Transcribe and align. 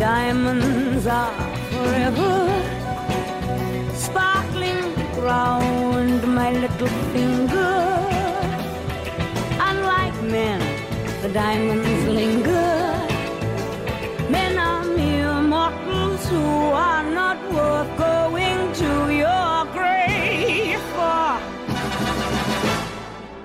Diamonds 0.00 1.06
are 1.06 1.30
forever 1.70 2.34
sparkling 3.92 4.82
round 5.22 6.22
my 6.34 6.52
little 6.52 6.88
finger. 7.12 7.74
Unlike 9.68 10.22
men, 10.22 10.60
the 11.20 11.28
diamonds 11.28 12.04
linger. 12.18 12.72
Men 14.30 14.56
are 14.56 14.84
mere 14.86 15.42
mortals 15.42 16.26
who 16.30 16.46
are 16.88 17.04
not 17.04 17.38
worth 17.52 17.92
going 17.98 18.72
to 18.82 18.90
your 19.22 19.66
grave 19.76 20.80
for. 20.94 21.28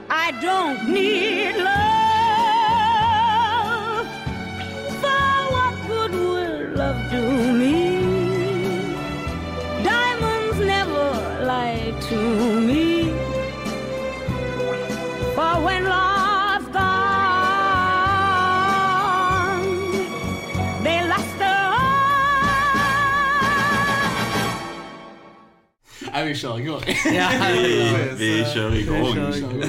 I 0.10 0.28
don't 0.42 0.88
need 0.88 1.15
vi 26.28 26.36
kör 26.36 26.60
igång. 26.60 26.82
Ja, 27.16 27.30
Vi 28.18 28.46
kör 28.54 28.76
igång. 28.76 29.06
Vi 29.06 29.14
kör 29.14 29.38
igång. 29.38 29.60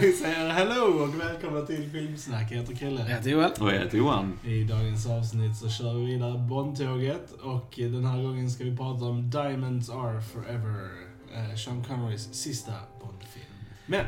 Vi 0.00 0.12
säger 0.12 0.48
hello 0.48 1.02
och 1.02 1.20
välkomna 1.20 1.60
till 1.66 1.90
Filmsnack. 1.90 2.52
Jag 2.52 2.56
heter 2.56 2.72
Jag 2.72 2.78
Kille. 2.78 3.02
heter 3.02 3.30
Joel. 3.30 3.50
Och 3.60 3.68
jag 3.72 3.78
heter 3.78 3.98
Johan. 3.98 4.38
I 4.44 4.64
dagens 4.64 5.06
avsnitt 5.06 5.56
så 5.56 5.68
kör 5.68 5.94
vi 5.94 6.04
vidare 6.06 6.38
Bondtåget 6.38 7.32
och 7.42 7.74
den 7.76 8.04
här 8.04 8.22
gången 8.22 8.50
ska 8.50 8.64
vi 8.64 8.76
prata 8.76 9.04
om 9.04 9.30
Diamonds 9.30 9.90
Are 9.90 10.22
Forever. 10.22 10.88
eh, 11.34 11.56
Sean 11.56 11.84
Connerys 11.84 12.34
sista 12.34 12.72
Bondfilm. 13.00 13.44
Men 13.86 14.04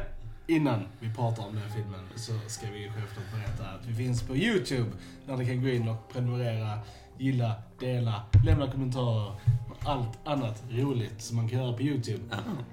innan 0.46 0.82
vi 1.00 1.14
pratar 1.14 1.42
om 1.46 1.54
den 1.54 1.70
filmen 1.74 2.00
så 2.16 2.32
ska 2.48 2.66
vi 2.72 2.90
självklart 2.94 3.24
berätta 3.34 3.64
att 3.70 3.86
vi 3.86 3.94
finns 3.94 4.22
på 4.22 4.36
YouTube 4.36 4.90
där 5.26 5.36
ni 5.36 5.46
kan 5.46 5.62
gå 5.62 5.68
in 5.68 5.88
och 5.88 6.12
prenumerera, 6.12 6.78
gilla, 7.22 7.52
dela, 7.78 8.22
lämna 8.46 8.70
kommentarer 8.70 9.32
och 9.70 9.88
allt 9.90 10.18
annat 10.24 10.62
roligt 10.70 11.22
som 11.22 11.36
man 11.36 11.48
kan 11.48 11.58
göra 11.58 11.72
på 11.72 11.82
YouTube. 11.82 12.22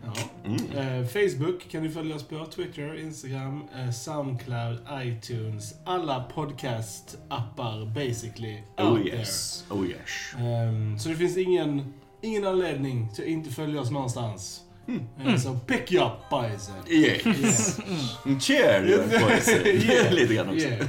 Ja. 0.04 0.80
Eh, 0.82 1.06
Facebook 1.06 1.70
kan 1.72 1.84
ni 1.84 1.90
följa 1.90 2.16
oss 2.16 2.24
på, 2.24 2.46
Twitter, 2.46 3.00
Instagram, 3.00 3.64
eh, 3.76 3.92
Soundcloud, 3.92 4.80
iTunes, 5.04 5.74
alla 5.86 6.26
podcast-appar 6.36 7.94
basically 7.94 8.58
Oh 8.78 8.92
out 8.92 9.06
yes. 9.08 9.66
Oh 9.70 9.86
yes. 9.88 9.98
there. 10.38 10.48
Ehm, 10.64 11.00
så 11.00 11.10
det 11.10 11.16
finns 11.16 11.38
ingen, 11.38 11.94
ingen 12.22 12.48
anledning 12.48 13.10
till 13.16 13.24
att 13.24 13.30
inte 13.30 13.50
följa 13.50 13.82
oss 13.82 13.92
någonstans. 13.92 14.62
Eh, 15.26 15.36
Så 15.38 15.56
pick 15.68 15.92
you 15.92 16.06
up 16.06 16.30
boys. 16.30 16.70
Yes. 16.90 17.80
Cheer, 18.40 19.20
boys. 19.20 19.48
Yeah. 19.66 20.14
Lite 20.14 20.34
grann 20.34 20.50
också. 20.50 20.68
Yeah. 20.68 20.88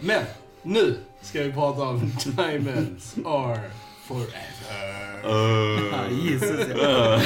Men 0.00 0.22
nu 0.62 0.98
ska 1.22 1.42
vi 1.42 1.52
prata 1.52 1.82
om 1.82 2.12
Diamonds 2.24 3.16
Are 3.26 3.60
Forever. 4.06 4.30
Uh, 5.24 6.24
Jesus, 6.26 6.66
ja. 6.82 7.20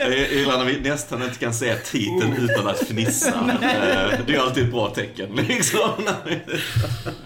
jag 0.00 0.32
gillar 0.32 0.58
när 0.58 0.64
vi 0.64 0.80
nästan 0.80 1.22
inte 1.22 1.38
kan 1.38 1.54
säga 1.54 1.76
titeln 1.76 2.32
utan 2.38 2.66
att 2.66 2.78
fnissa. 2.78 3.28
Eh, 3.62 4.18
Det 4.26 4.34
är 4.34 4.38
alltid 4.40 4.64
ett 4.64 4.72
bra 4.72 4.90
tecken 4.90 5.36
liksom. 5.48 5.90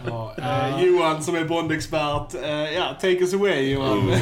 Ja, 0.06 0.34
eh, 0.38 0.84
Johan 0.84 1.22
som 1.22 1.36
är 1.36 1.44
Bondexpert. 1.44 2.34
Eh, 2.42 2.50
ja, 2.74 2.96
take 3.00 3.18
us 3.20 3.34
away 3.34 3.70
Johan. 3.72 3.98
Oh, 3.98 4.18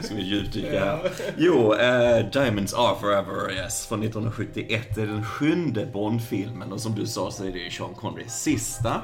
ska 0.02 0.14
vi 0.14 0.22
djupdyka 0.22 0.84
här. 0.84 1.10
Jo, 1.36 1.74
eh, 1.74 2.26
Diamonds 2.32 2.74
Are 2.74 2.96
Forever, 3.00 3.52
yes, 3.52 3.86
från 3.86 4.02
1971. 4.02 4.94
Det 4.94 5.02
är 5.02 5.06
den 5.06 5.24
sjunde 5.24 5.86
Bond-filmen 5.86 6.72
och 6.72 6.80
som 6.80 6.94
du 6.94 7.06
sa 7.06 7.30
så 7.30 7.44
är 7.44 7.50
det 7.52 7.58
ju 7.58 7.70
Sean 7.70 7.94
Connerys 7.94 8.42
sista. 8.42 9.00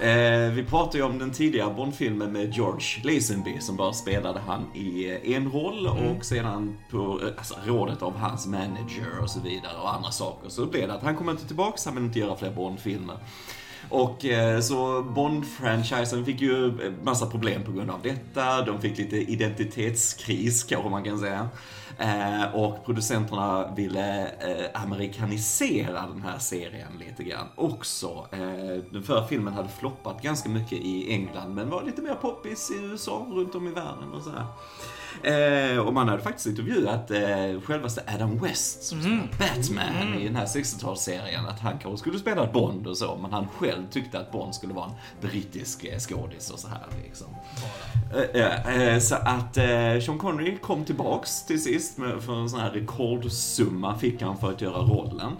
Eh, 0.00 0.50
vi 0.52 0.64
pratade 0.64 0.98
ju 0.98 1.04
om 1.04 1.18
den 1.18 1.32
tidigare 1.32 1.74
Bond-filmen 1.74 2.32
med 2.32 2.54
George 2.54 3.02
Lazenby 3.02 3.60
som 3.60 3.76
bara 3.76 3.92
spelade 3.92 4.40
han 4.40 4.64
i 4.74 5.10
eh, 5.10 5.36
en 5.36 5.50
roll 5.50 5.86
och 5.86 6.24
sedan 6.24 6.78
på 6.90 7.20
eh, 7.22 7.28
alltså, 7.38 7.54
rådet 7.66 8.02
av 8.02 8.16
hans 8.16 8.46
manager 8.46 9.22
och 9.22 9.30
så 9.30 9.40
vidare 9.40 9.72
och 9.82 9.94
andra 9.94 10.10
saker 10.10 10.48
så 10.48 10.66
blev 10.66 10.88
det 10.88 10.94
att 10.94 11.02
han 11.02 11.16
kommer 11.16 11.32
inte 11.32 11.46
tillbaka, 11.46 11.78
han 11.84 11.94
vill 11.94 12.04
inte 12.04 12.18
göra 12.18 12.36
fler 12.36 12.50
Bond-filmer. 12.50 13.16
Och 13.88 14.24
eh, 14.24 14.60
så 14.60 15.02
Bond-franchisen 15.02 16.24
fick 16.24 16.40
ju 16.40 16.72
massa 17.02 17.26
problem 17.26 17.62
på 17.64 17.72
grund 17.72 17.90
av 17.90 18.02
detta. 18.02 18.62
De 18.62 18.80
fick 18.80 18.98
lite 18.98 19.16
identitetskris 19.16 20.64
kanske 20.64 20.90
man 20.90 21.04
kan 21.04 21.18
säga. 21.18 21.48
Eh, 21.98 22.54
och 22.54 22.84
producenterna 22.84 23.74
ville 23.76 24.28
eh, 24.28 24.82
amerikanisera 24.82 26.06
den 26.06 26.22
här 26.22 26.38
serien 26.38 26.92
lite 26.98 27.24
grann 27.24 27.46
också. 27.54 28.26
Eh, 28.32 28.82
den 28.90 29.02
förra 29.02 29.26
filmen 29.26 29.54
hade 29.54 29.68
floppat 29.68 30.22
ganska 30.22 30.48
mycket 30.48 30.78
i 30.78 31.12
England 31.12 31.54
men 31.54 31.70
var 31.70 31.82
lite 31.82 32.02
mer 32.02 32.14
poppis 32.14 32.70
i 32.70 32.84
USA, 32.84 33.26
runt 33.30 33.54
om 33.54 33.68
i 33.68 33.70
världen 33.70 34.12
och 34.12 34.22
sådär. 34.22 34.44
Eh, 35.22 35.78
och 35.78 35.94
man 35.94 36.08
hade 36.08 36.22
faktiskt 36.22 36.46
intervjuat 36.46 37.10
eh, 37.10 37.60
självaste 37.64 38.02
Adam 38.14 38.38
West 38.38 38.82
som 38.82 39.00
spelar 39.00 39.28
Batman 39.38 40.14
i 40.20 40.24
den 40.24 40.36
här 40.36 40.46
60-talsserien. 40.46 41.48
Att 41.48 41.60
han 41.60 41.78
kanske 41.78 41.98
skulle 41.98 42.18
spela 42.18 42.46
Bond 42.46 42.86
och 42.86 42.96
så, 42.96 43.18
men 43.22 43.32
han 43.32 43.48
själv 43.48 43.82
tyckte 43.90 44.18
att 44.18 44.32
Bond 44.32 44.54
skulle 44.54 44.74
vara 44.74 44.86
en 44.86 45.28
brittisk 45.28 45.84
eh, 45.84 45.98
skådis 45.98 46.50
och 46.50 46.58
så 46.58 46.68
här 46.68 46.82
liksom. 47.04 47.26
Eh, 48.14 48.42
eh, 48.42 48.82
eh, 48.94 48.98
så 49.00 49.14
att 49.14 49.56
eh, 49.56 50.00
Sean 50.00 50.18
Connery 50.18 50.58
kom 50.58 50.84
tillbaks 50.84 51.46
till 51.46 51.62
sist 51.62 51.98
med, 51.98 52.22
för 52.22 52.40
en 52.40 52.50
sån 52.50 52.60
här 52.60 52.70
rekordsumma 52.70 53.98
fick 53.98 54.22
han 54.22 54.38
för 54.38 54.50
att 54.52 54.60
göra 54.60 54.78
rollen. 54.78 55.32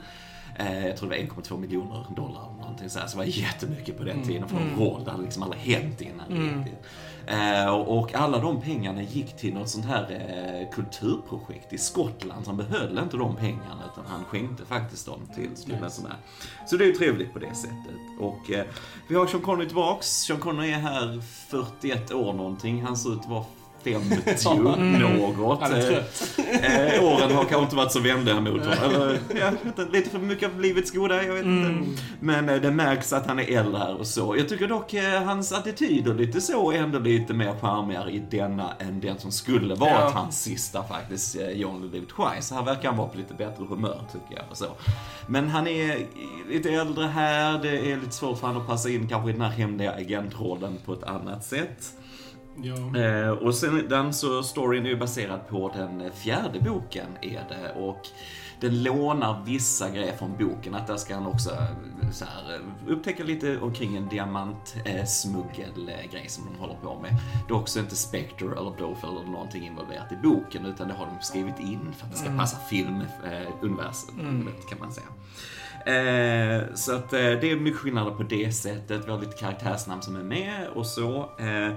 Jag 0.84 0.96
tror 0.96 1.10
det 1.10 1.16
var 1.16 1.42
1,2 1.42 1.58
miljoner 1.60 2.06
dollar 2.16 2.40
eller 2.50 2.60
någonting 2.60 2.90
så 2.90 2.98
här, 2.98 3.06
så 3.06 3.12
det 3.12 3.18
var 3.18 3.24
jättemycket 3.24 3.98
på 3.98 4.04
den 4.04 4.22
tiden 4.22 4.48
för 4.48 4.56
en 4.56 4.78
roll. 4.78 5.04
Det 5.04 5.10
hade 5.10 5.22
liksom 5.22 5.42
aldrig 5.42 5.62
hänt 5.62 6.00
innan 6.00 6.26
riktigt. 6.28 6.78
Eh, 7.30 7.68
och 7.74 8.14
alla 8.14 8.38
de 8.38 8.60
pengarna 8.60 9.02
gick 9.02 9.36
till 9.36 9.54
något 9.54 9.68
sånt 9.68 9.86
här 9.86 10.02
eh, 10.10 10.74
kulturprojekt 10.74 11.72
i 11.72 11.78
Skottland. 11.78 12.46
Han 12.46 12.56
behöll 12.56 12.98
inte 12.98 13.16
de 13.16 13.36
pengarna 13.36 13.82
utan 13.92 14.06
han 14.06 14.24
skänkte 14.24 14.64
faktiskt 14.64 15.06
dem 15.06 15.20
till, 15.34 15.50
här. 16.06 16.16
Så 16.66 16.76
det 16.76 16.84
är 16.84 16.86
ju 16.86 16.92
trevligt 16.92 17.32
på 17.32 17.38
det 17.38 17.54
sättet. 17.54 17.96
Och 18.20 18.50
eh, 18.50 18.64
vi 19.08 19.14
har 19.14 19.26
Sean 19.26 19.42
Connery 19.42 19.66
tillbaks. 19.66 20.06
Sean 20.06 20.40
Connery 20.40 20.70
är 20.70 20.78
här 20.78 21.20
41 21.20 22.12
år 22.12 22.32
någonting. 22.32 22.82
Han 22.82 22.96
ser 22.96 23.12
ut 23.12 23.20
att 23.20 23.28
vara 23.28 23.44
50 23.84 24.54
något. 24.98 25.60
Han 25.62 25.72
är 25.72 25.78
Eh, 25.78 25.84
trött. 25.84 26.38
Eh, 26.62 27.04
åren 27.04 27.30
har 27.36 27.44
kanske 27.44 27.58
inte 27.62 27.76
varit 27.76 27.92
så 27.92 28.00
vänliga 28.00 28.40
mot 28.40 28.60
honom. 28.66 28.74
Eller, 28.84 29.18
ja, 29.28 29.36
jag 29.38 29.50
vet 29.50 29.64
inte, 29.64 29.86
lite 29.92 30.10
för 30.10 30.18
mycket 30.18 30.50
av 30.50 30.60
livets 30.60 30.90
goda, 30.90 31.22
jag 31.24 31.34
vet 31.34 31.44
inte. 31.44 32.00
Men 32.20 32.48
eh, 32.48 32.56
det 32.56 32.70
märks 32.70 33.12
att 33.12 33.26
han 33.26 33.38
är 33.38 33.58
äldre 33.58 33.78
här 33.78 33.96
och 34.00 34.06
så. 34.06 34.36
Jag 34.38 34.48
tycker 34.48 34.68
dock 34.68 34.94
eh, 34.94 35.22
hans 35.22 35.52
attityd 35.52 36.08
och 36.08 36.14
lite 36.14 36.40
så 36.40 36.72
är 36.72 36.78
ändå 36.78 36.98
lite 36.98 37.34
mer 37.34 37.54
charmigare 37.60 38.10
i 38.10 38.22
denna 38.30 38.72
än 38.78 39.00
den 39.00 39.18
som 39.18 39.32
skulle 39.32 39.74
varit 39.74 39.92
Ja. 39.92 40.10
hans 40.14 40.42
sista 40.42 40.82
faktiskt, 40.84 41.36
eh, 41.36 41.48
John 41.50 41.90
Lived 41.92 42.08
Twice. 42.08 42.54
Här 42.54 42.62
verkar 42.62 42.88
han 42.88 42.98
vara 42.98 43.08
på 43.08 43.18
lite 43.18 43.34
bättre 43.34 43.64
humör 43.68 44.00
tycker 44.12 44.36
jag. 44.36 44.44
Och 44.50 44.56
så. 44.56 44.66
Men 45.26 45.48
han 45.48 45.66
är 45.66 45.98
lite 46.50 46.70
äldre 46.70 47.04
här, 47.06 47.58
det 47.62 47.92
är 47.92 47.96
lite 47.96 48.12
svårt 48.14 48.38
för 48.38 48.46
honom 48.46 48.62
att 48.62 48.68
passa 48.68 48.90
in 48.90 49.08
kanske 49.08 49.30
i 49.30 49.32
den 49.32 49.42
här 49.42 49.50
hemliga 49.50 49.92
agentrollen 49.92 50.78
på 50.84 50.92
ett 50.92 51.02
annat 51.02 51.44
sätt. 51.44 51.92
Ja. 52.62 53.00
Eh, 53.00 53.30
och 53.30 53.54
sen 53.54 53.88
den 53.88 54.14
så 54.14 54.42
storyn 54.42 54.86
är 54.86 54.90
ju 54.90 54.96
baserad 54.96 55.48
på 55.48 55.72
den 55.76 56.12
fjärde 56.12 56.60
boken 56.60 57.06
är 57.22 57.44
det 57.48 57.72
och 57.80 58.08
den 58.60 58.82
lånar 58.82 59.42
vissa 59.46 59.90
grejer 59.90 60.16
från 60.16 60.36
boken. 60.38 60.74
Att 60.74 60.86
där 60.86 60.96
ska 60.96 61.14
han 61.14 61.26
också 61.26 61.50
eh, 61.50 62.10
så 62.12 62.24
här, 62.24 62.54
eh, 62.54 62.60
upptäcka 62.92 63.24
lite 63.24 63.58
omkring 63.58 63.96
en 63.96 64.08
diamantsmuggelgrej 64.08 66.28
som 66.28 66.44
de 66.44 66.54
håller 66.60 66.74
på 66.74 66.98
med. 67.02 67.10
Det 67.48 67.54
är 67.54 67.56
också 67.56 67.80
inte 67.80 67.96
Spectre 67.96 68.46
eller 68.46 68.76
Blowfell 68.76 69.10
eller 69.10 69.30
någonting 69.30 69.66
involverat 69.66 70.12
i 70.12 70.16
boken 70.22 70.66
utan 70.66 70.88
det 70.88 70.94
har 70.94 71.06
de 71.06 71.16
skrivit 71.20 71.60
in 71.60 71.94
för 71.98 72.06
att 72.06 72.12
det 72.12 72.18
ska 72.18 72.36
passa 72.36 72.58
filmuniversum 72.70 74.48
kan 74.68 74.78
man 74.78 74.92
säga. 74.92 75.06
Eh, 75.86 76.62
så 76.74 76.94
att 76.94 77.12
eh, 77.12 77.18
det 77.18 77.50
är 77.50 77.56
mycket 77.56 77.80
skillnader 77.80 78.10
på 78.10 78.22
det 78.22 78.52
sättet. 78.52 79.06
Vi 79.06 79.10
har 79.10 79.20
lite 79.20 79.36
karaktärsnamn 79.36 80.02
som 80.02 80.16
är 80.16 80.22
med 80.22 80.68
och 80.74 80.86
så. 80.86 81.30
Eh, 81.38 81.72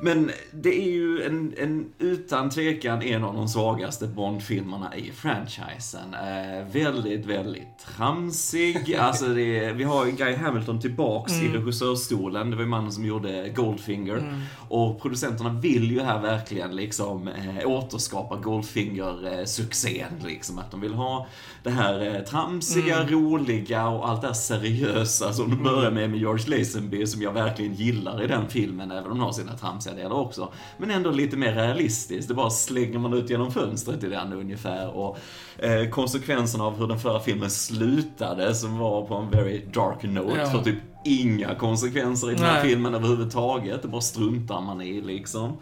men 0.00 0.30
det 0.52 0.82
är 0.88 0.90
ju 0.92 1.22
en, 1.22 1.54
en, 1.58 1.92
utan 1.98 2.50
tvekan 2.50 3.02
en 3.02 3.24
av 3.24 3.34
de 3.34 3.48
svagaste 3.48 4.06
Bond-filmerna 4.06 4.96
i 4.96 5.12
franchisen. 5.12 6.14
Eh, 6.14 6.72
väldigt, 6.72 7.26
väldigt 7.26 7.78
tramsig. 7.96 8.96
Alltså 9.00 9.26
är- 9.38 9.72
vi 9.72 9.84
har 9.84 10.06
ju 10.06 10.12
Guy 10.12 10.34
Hamilton 10.36 10.80
tillbaks 10.80 11.32
i 11.32 11.48
regissörstolen. 11.48 12.50
Det 12.50 12.56
var 12.56 12.62
ju 12.62 12.68
mannen 12.68 12.92
som 12.92 13.04
gjorde 13.06 13.48
Goldfinger. 13.56 14.34
Och 14.68 15.02
producenterna 15.02 15.50
vill 15.50 15.90
ju 15.92 16.00
här 16.00 16.20
verkligen 16.22 16.76
liksom 16.76 17.28
eh, 17.28 17.66
återskapa 17.66 18.36
Goldfinger-succén. 18.36 20.12
Liksom. 20.26 20.58
Att 20.58 20.70
de 20.70 20.80
vill 20.80 20.94
ha 20.94 21.26
det 21.62 21.70
här 21.70 22.14
eh, 22.16 22.20
tramsiga, 22.22 23.02
roliga 23.06 23.28
roliga 23.38 23.88
och 23.88 24.08
allt 24.08 24.20
det 24.20 24.26
här 24.26 24.34
seriösa 24.34 25.32
som 25.32 25.50
de 25.50 25.62
börjar 25.62 25.90
med 25.90 26.10
med 26.10 26.18
George 26.20 26.58
Lazenby 26.58 27.06
som 27.06 27.22
jag 27.22 27.32
verkligen 27.32 27.74
gillar 27.74 28.22
i 28.24 28.26
den 28.26 28.48
filmen, 28.48 28.90
även 28.90 29.04
om 29.04 29.18
de 29.18 29.20
har 29.20 29.32
sina 29.32 29.56
tramsiga 29.56 29.87
delar 29.96 30.16
också. 30.16 30.52
Men 30.78 30.90
ändå 30.90 31.10
lite 31.10 31.36
mer 31.36 31.52
realistiskt. 31.52 32.28
Det 32.28 32.34
bara 32.34 32.50
slänger 32.50 32.98
man 32.98 33.12
ut 33.14 33.30
genom 33.30 33.52
fönstret 33.52 34.04
i 34.04 34.08
den 34.08 34.32
ungefär. 34.32 34.88
Och 34.96 35.18
eh, 35.58 35.88
konsekvenserna 35.90 36.64
av 36.64 36.78
hur 36.78 36.86
den 36.86 36.98
förra 36.98 37.20
filmen 37.20 37.50
slutade, 37.50 38.54
som 38.54 38.78
var 38.78 39.02
på 39.06 39.14
en 39.14 39.30
very 39.30 39.64
dark 39.74 40.02
note, 40.02 40.38
Ja. 40.38 40.46
för 40.50 40.62
typ 40.62 40.78
inga 41.04 41.54
konsekvenser 41.54 42.30
i 42.30 42.34
den 42.34 42.44
här 42.44 42.52
Nej. 42.62 42.68
filmen 42.68 42.94
överhuvudtaget. 42.94 43.82
Det 43.82 43.88
bara 43.88 44.00
struntar 44.00 44.60
man 44.60 44.80
i 44.82 45.00
liksom. 45.00 45.56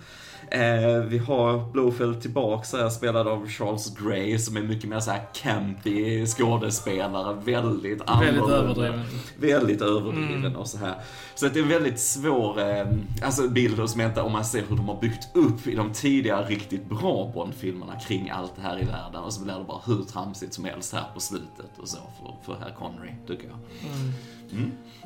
Eh, 0.50 1.04
vi 1.08 1.18
har 1.18 1.72
Blofeld 1.72 2.22
tillbaks 2.22 2.72
här, 2.72 2.88
spelad 2.88 3.28
av 3.28 3.48
Charles 3.48 3.94
Gray, 3.96 4.38
som 4.38 4.56
är 4.56 4.62
mycket 4.62 4.90
mer 4.90 5.00
så 5.00 5.10
här 5.10 5.22
campy 5.34 6.26
skådespelare. 6.26 7.36
Väldigt 7.44 8.02
annorlunda. 8.06 8.54
överdriven. 8.54 9.00
Väldigt 9.36 9.82
överdriven 9.82 10.56
och 10.56 10.66
så 10.66 10.78
här. 10.78 10.94
Så 11.34 11.46
att 11.46 11.54
det 11.54 11.60
är 11.60 11.64
väldigt 11.64 12.00
svår, 12.00 12.60
eh, 12.60 12.86
alltså 13.22 13.48
bild 13.48 13.90
som 13.90 14.00
inte, 14.00 14.20
om 14.22 14.32
man 14.32 14.44
ser 14.44 14.62
hur 14.68 14.76
de 14.76 14.88
har 14.88 15.00
byggt 15.00 15.36
upp 15.36 15.66
i 15.66 15.74
de 15.74 15.92
tidigare 15.92 16.46
riktigt 16.46 16.88
bra 16.88 17.30
Bond-filmerna 17.34 18.00
kring 18.00 18.30
allt 18.30 18.56
det 18.56 18.62
här 18.62 18.82
i 18.82 18.84
världen. 18.84 19.22
Och 19.22 19.32
så 19.32 19.44
blir 19.44 19.54
det 19.54 19.64
bara 19.64 19.80
hur 19.86 20.02
tramsigt 20.04 20.54
som 20.54 20.64
helst 20.64 20.92
här 20.92 21.04
på 21.14 21.20
slutet 21.20 21.78
och 21.78 21.88
så 21.88 21.96
för, 21.96 22.34
för 22.52 22.64
herr 22.64 22.74
Connery, 22.78 23.10
tycker 23.26 23.48
jag. 23.48 23.58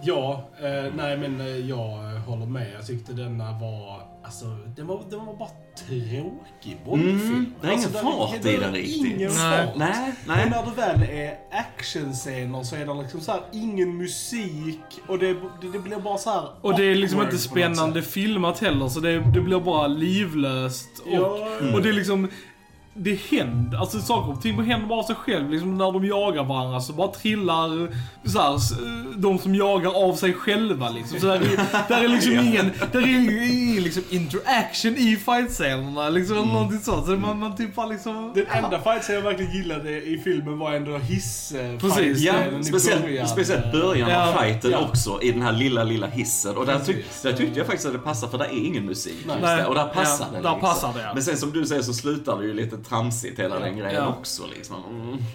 Ja, 0.02 0.48
eh, 0.58 0.94
nej 0.96 1.16
men 1.16 1.40
eh, 1.40 1.46
jag 1.46 2.14
eh, 2.14 2.20
håller 2.20 2.46
med. 2.46 2.72
Jag 2.74 2.86
tyckte 2.86 3.12
denna 3.12 3.58
var, 3.58 4.02
alltså, 4.24 4.44
den 4.76 4.86
var, 4.86 5.02
den 5.10 5.26
var 5.26 5.36
bara 5.36 5.48
tråkig 5.86 6.78
Bondfilm. 6.84 7.20
Mm, 7.20 7.54
det 7.60 7.66
är 7.66 7.72
ingen 7.72 7.84
alltså, 7.84 8.02
fart 8.02 8.44
i 8.44 8.56
den 8.56 8.72
riktigt. 8.72 9.06
Ingen 9.06 9.30
Nej. 9.32 9.66
fart. 9.66 9.76
Nej, 9.76 10.14
nej. 10.26 10.50
när 10.50 10.64
det 10.64 10.76
väl 10.76 11.02
är 11.02 11.38
actionscener 11.50 12.62
så 12.62 12.76
är 12.76 12.86
det 12.86 12.94
liksom 12.94 13.20
så 13.20 13.32
här 13.32 13.40
ingen 13.52 13.96
musik 13.96 14.80
och 15.06 15.18
det, 15.18 15.32
det, 15.32 15.72
det 15.72 15.78
blir 15.78 16.00
bara 16.00 16.18
så 16.18 16.30
här 16.30 16.48
Och 16.60 16.76
det 16.76 16.84
är 16.84 16.94
liksom 16.94 17.22
inte 17.22 17.38
spännande 17.38 18.02
filmat 18.02 18.58
heller, 18.58 18.88
så 18.88 19.00
det, 19.00 19.20
det 19.20 19.40
blir 19.40 19.60
bara 19.60 19.86
livlöst. 19.86 20.90
Och, 20.98 21.12
Ja, 21.12 21.48
och 21.74 21.82
det 21.82 21.88
är 21.88 21.92
liksom... 21.92 22.28
Det 22.94 23.14
händer, 23.30 23.78
alltså 23.78 24.00
saker 24.00 24.32
och 24.32 24.42
ting 24.42 24.62
händer 24.62 24.86
bara 24.88 24.98
av 24.98 25.02
sig 25.06 25.14
själv. 25.14 25.50
Liksom 25.50 25.78
när 25.78 25.92
de 25.92 26.04
jagar 26.04 26.44
varandra 26.44 26.80
så 26.80 26.92
bara 26.92 27.08
trillar 27.08 27.88
så 28.28 28.40
här, 28.40 28.60
de 29.20 29.38
som 29.38 29.54
jagar 29.54 30.04
av 30.10 30.14
sig 30.14 30.32
själva 30.34 30.88
liksom. 30.90 31.20
Så 31.20 31.26
där 31.26 31.34
är, 31.34 31.88
där 31.88 32.04
är 32.04 32.08
liksom 32.08 32.32
ingen, 32.46 32.70
där 32.92 33.00
är 33.00 33.06
ingen, 33.06 33.82
liksom 33.82 34.02
interaction 34.10 34.96
i 34.96 35.16
fightscenerna 35.16 36.08
liksom. 36.08 36.36
Eller 36.36 36.46
någonting 36.46 36.78
sånt. 36.80 37.06
Så 37.06 37.12
man, 37.12 37.38
man 37.38 37.56
typ 37.56 37.74
bara 37.74 37.86
liksom... 37.86 38.32
Den 38.34 38.46
enda 38.46 38.80
fight 38.80 39.08
jag 39.08 39.22
verkligen 39.22 39.52
gillade 39.52 39.90
i 39.90 40.20
filmen 40.24 40.58
var 40.58 40.72
ändå 40.72 40.98
hiss 40.98 41.52
Precis, 41.78 42.18
Ja, 42.20 42.32
fight-scenen 42.32 42.64
speciellt, 42.64 43.02
början. 43.02 43.28
speciellt 43.28 43.72
början 43.72 44.10
Ja, 44.10 44.28
av 44.28 44.42
fighten 44.42 44.70
ja. 44.70 44.78
också, 44.88 45.18
i 45.22 45.32
den 45.32 45.42
här 45.42 45.52
lilla, 45.52 45.84
lilla 45.84 46.06
hissen. 46.06 46.56
Och 46.56 46.66
där, 46.66 46.78
tyck, 46.78 46.96
där 47.22 47.32
tyckte 47.32 47.58
jag 47.58 47.66
faktiskt 47.66 47.86
att 47.86 47.92
det 47.92 47.98
passade, 47.98 48.30
för 48.30 48.38
där 48.38 48.44
är 48.44 48.66
ingen 48.66 48.86
musik 48.86 49.14
just 49.14 49.26
Nej. 49.26 49.56
där. 49.56 49.66
Och 49.66 49.74
där 49.74 49.86
passar 49.86 50.26
Ja, 50.32 50.36
det 50.36 50.42
där 50.42 50.54
liksom. 50.54 50.60
passar 50.60 50.92
det, 50.94 51.02
ja. 51.02 51.14
Men 51.14 51.22
sen 51.22 51.36
som 51.36 51.52
du 51.52 51.66
säger 51.66 51.82
så 51.82 51.92
slutar 51.92 52.38
det 52.38 52.44
ju 52.46 52.54
lite 52.54 52.76
tramsigt 52.84 53.38
hela 53.38 53.58
den 53.58 53.76
grejen 53.76 53.94
Ja. 54.04 54.16
också 54.18 54.42
liksom. 54.56 54.76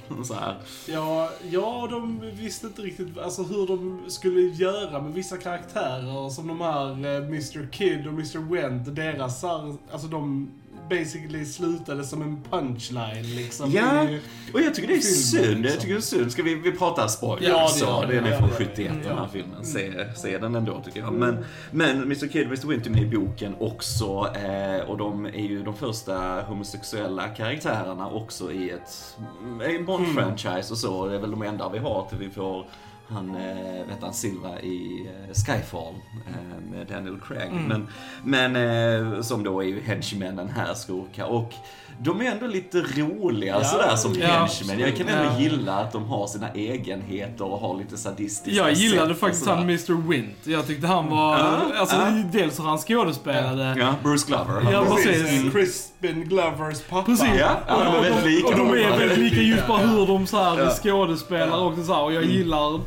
Mm, 0.09 0.23
så 0.25 0.33
här. 0.33 0.57
Ja, 0.87 1.29
ja, 1.49 1.87
de 1.91 2.21
visste 2.33 2.67
inte 2.67 2.81
riktigt 2.81 3.17
alltså, 3.17 3.43
hur 3.43 3.67
de 3.67 4.03
skulle 4.07 4.39
göra 4.41 5.01
med 5.01 5.13
vissa 5.13 5.37
karaktärer 5.37 6.29
som 6.29 6.47
de 6.47 6.61
här 6.61 6.89
eh, 6.91 7.25
Mr 7.25 7.71
Kid 7.71 8.07
och 8.07 8.13
Mr 8.13 8.51
Went. 8.53 8.95
Deras, 8.95 9.43
alltså 9.43 10.07
de 10.07 10.49
basically 10.89 11.45
slutade 11.45 12.03
som 12.03 12.21
en 12.21 12.41
punchline 12.51 13.35
liksom. 13.35 13.71
Ja, 13.71 14.03
i- 14.03 14.21
och 14.53 14.61
jag 14.61 14.75
tycker 14.75 14.87
det 14.87 14.93
är 14.93 14.99
filmen, 14.99 15.45
synd. 15.45 15.45
Jag 15.55 15.61
liksom. 15.61 15.81
tycker 15.81 15.93
det 15.93 15.99
är 15.99 16.01
synd. 16.01 16.31
Ska 16.31 16.43
vi, 16.43 16.55
vi 16.55 16.71
prata 16.71 17.07
spoilers? 17.07 17.47
Ja, 17.49 17.63
det 17.73 17.79
så, 17.79 18.05
vi. 18.07 18.15
den 18.15 18.25
är 18.25 18.37
från 18.37 18.49
ja, 18.49 18.55
ja. 18.59 18.65
71 18.65 18.93
den 19.03 19.17
här 19.17 19.27
filmen. 19.33 19.65
Se, 19.65 20.13
se 20.15 20.37
den 20.37 20.55
ändå 20.55 20.81
tycker 20.85 20.99
jag. 20.99 21.13
Men, 21.13 21.45
men 21.71 22.01
Mr 22.01 22.27
Kid 22.27 22.43
och 22.43 22.49
Mr 22.49 22.89
med 22.89 23.01
i 23.01 23.05
boken 23.17 23.55
också. 23.59 24.05
Eh, 24.35 24.89
och 24.89 24.97
de 24.97 25.25
är 25.25 25.29
ju 25.47 25.63
de 25.63 25.75
första 25.75 26.41
homosexuella 26.41 27.27
karaktärerna 27.27 28.09
också 28.09 28.51
i 28.51 28.69
ett 28.69 29.17
en 29.63 29.85
Bond-franchise 29.85 30.71
och 30.71 30.77
så. 30.77 31.07
Det 31.07 31.15
är 31.15 31.19
väl 31.19 31.31
de 31.31 31.41
enda 31.41 31.69
vi 31.69 31.77
har 31.79 32.07
till 32.09 32.17
vi 32.17 32.29
får 32.29 32.65
han, 33.07 33.35
eh, 33.35 33.87
vet 33.87 34.01
han, 34.01 34.13
Silva 34.13 34.59
i 34.59 35.07
eh, 35.07 35.33
Skyfall 35.33 35.93
eh, 36.27 36.71
med 36.71 36.87
Daniel 36.87 37.19
Craig. 37.19 37.51
Men, 37.51 37.87
men 38.23 38.55
eh, 38.55 39.21
som 39.21 39.43
då 39.43 39.61
är 39.61 39.65
ju 39.65 39.81
henchmännen 39.81 40.49
här, 40.49 40.73
skurkar. 40.73 41.25
Och 41.25 41.53
de 41.99 42.21
är 42.21 42.25
ändå 42.31 42.47
lite 42.47 42.77
roliga 42.81 43.53
Ja, 43.57 43.63
sådär 43.63 43.95
som 43.95 44.13
ja, 44.13 44.27
henchmen. 44.27 44.79
Jag 44.79 44.97
kan 44.97 45.07
ändå 45.07 45.31
Ja. 45.33 45.39
gilla 45.39 45.73
att 45.75 45.91
de 45.91 46.05
har 46.05 46.27
sina 46.27 46.49
egenheter 46.51 47.45
och 47.45 47.59
har 47.59 47.77
lite 47.77 47.97
sadistiska 47.97 48.51
Jag 48.61 48.73
gillade 48.73 49.11
och 49.11 49.17
faktiskt 49.19 49.45
han 49.47 49.61
Mr 49.63 50.07
Wint. 50.09 50.37
Jag 50.43 50.67
tyckte 50.67 50.87
han 50.87 51.09
var... 51.09 51.37
Ja, 51.37 51.61
alltså, 51.79 51.95
ja. 51.95 52.23
dels 52.31 52.59
hur 52.59 52.63
han 52.63 52.77
skådespelade. 52.77 53.75
Ja, 53.79 53.95
Bruce 54.03 54.27
Glover. 54.27 54.71
Ja, 54.71 54.85
precis. 54.85 55.05
Precis, 55.23 55.45
eh, 55.45 55.51
Crispin 55.51 56.23
Glovers 56.29 56.81
pappa. 56.89 57.05
Precis. 57.05 57.27
Ja, 57.39 57.49
ja, 57.67 57.77
de 57.77 57.81
är 57.81 57.97
och, 57.97 58.03
väldigt 58.05 58.23
de, 58.23 58.29
lika 58.29 58.47
och 58.47 58.57
de 58.57 58.69
är 58.83 58.97
väldigt 58.97 59.17
lika 59.17 59.41
just 59.41 59.67
bara 59.67 59.77
hur 59.77 60.07
de 60.07 60.27
så 60.27 60.37
här 60.37 60.59
Ja. 60.59 60.69
skådespelar 60.69 61.57
och 61.57 61.85
så 61.85 61.93
här, 61.93 62.01
Och 62.03 62.13
jag 62.13 62.23
gillar 62.25 62.79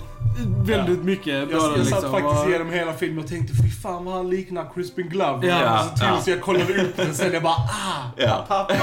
väldigt 0.64 1.04
mycket 1.04 1.26
Jag, 1.34 1.52
jag 1.52 1.62
satt 1.62 1.78
liksom. 1.78 2.10
faktiskt 2.10 2.42
och- 2.44 2.48
igenom 2.50 2.70
hela 2.72 2.92
filmen 2.92 3.24
och 3.24 3.30
tänkte 3.30 3.54
fy 3.62 3.68
fan 3.82 4.04
vad 4.04 4.14
han 4.14 4.30
liknar 4.30 4.70
Crispin 4.74 5.08
Glover. 5.08 5.48
Ja, 5.48 5.82
så 5.82 5.88
tills 5.90 6.26
ja. 6.26 6.32
jag 6.34 6.40
kollade 6.40 6.82
upp 6.82 6.96
den 6.96 7.14
sen 7.14 7.32
jag 7.32 7.42
bara 7.42 7.52
ah, 7.52 8.10
Ja. 8.16 8.44
pappa. 8.48 8.74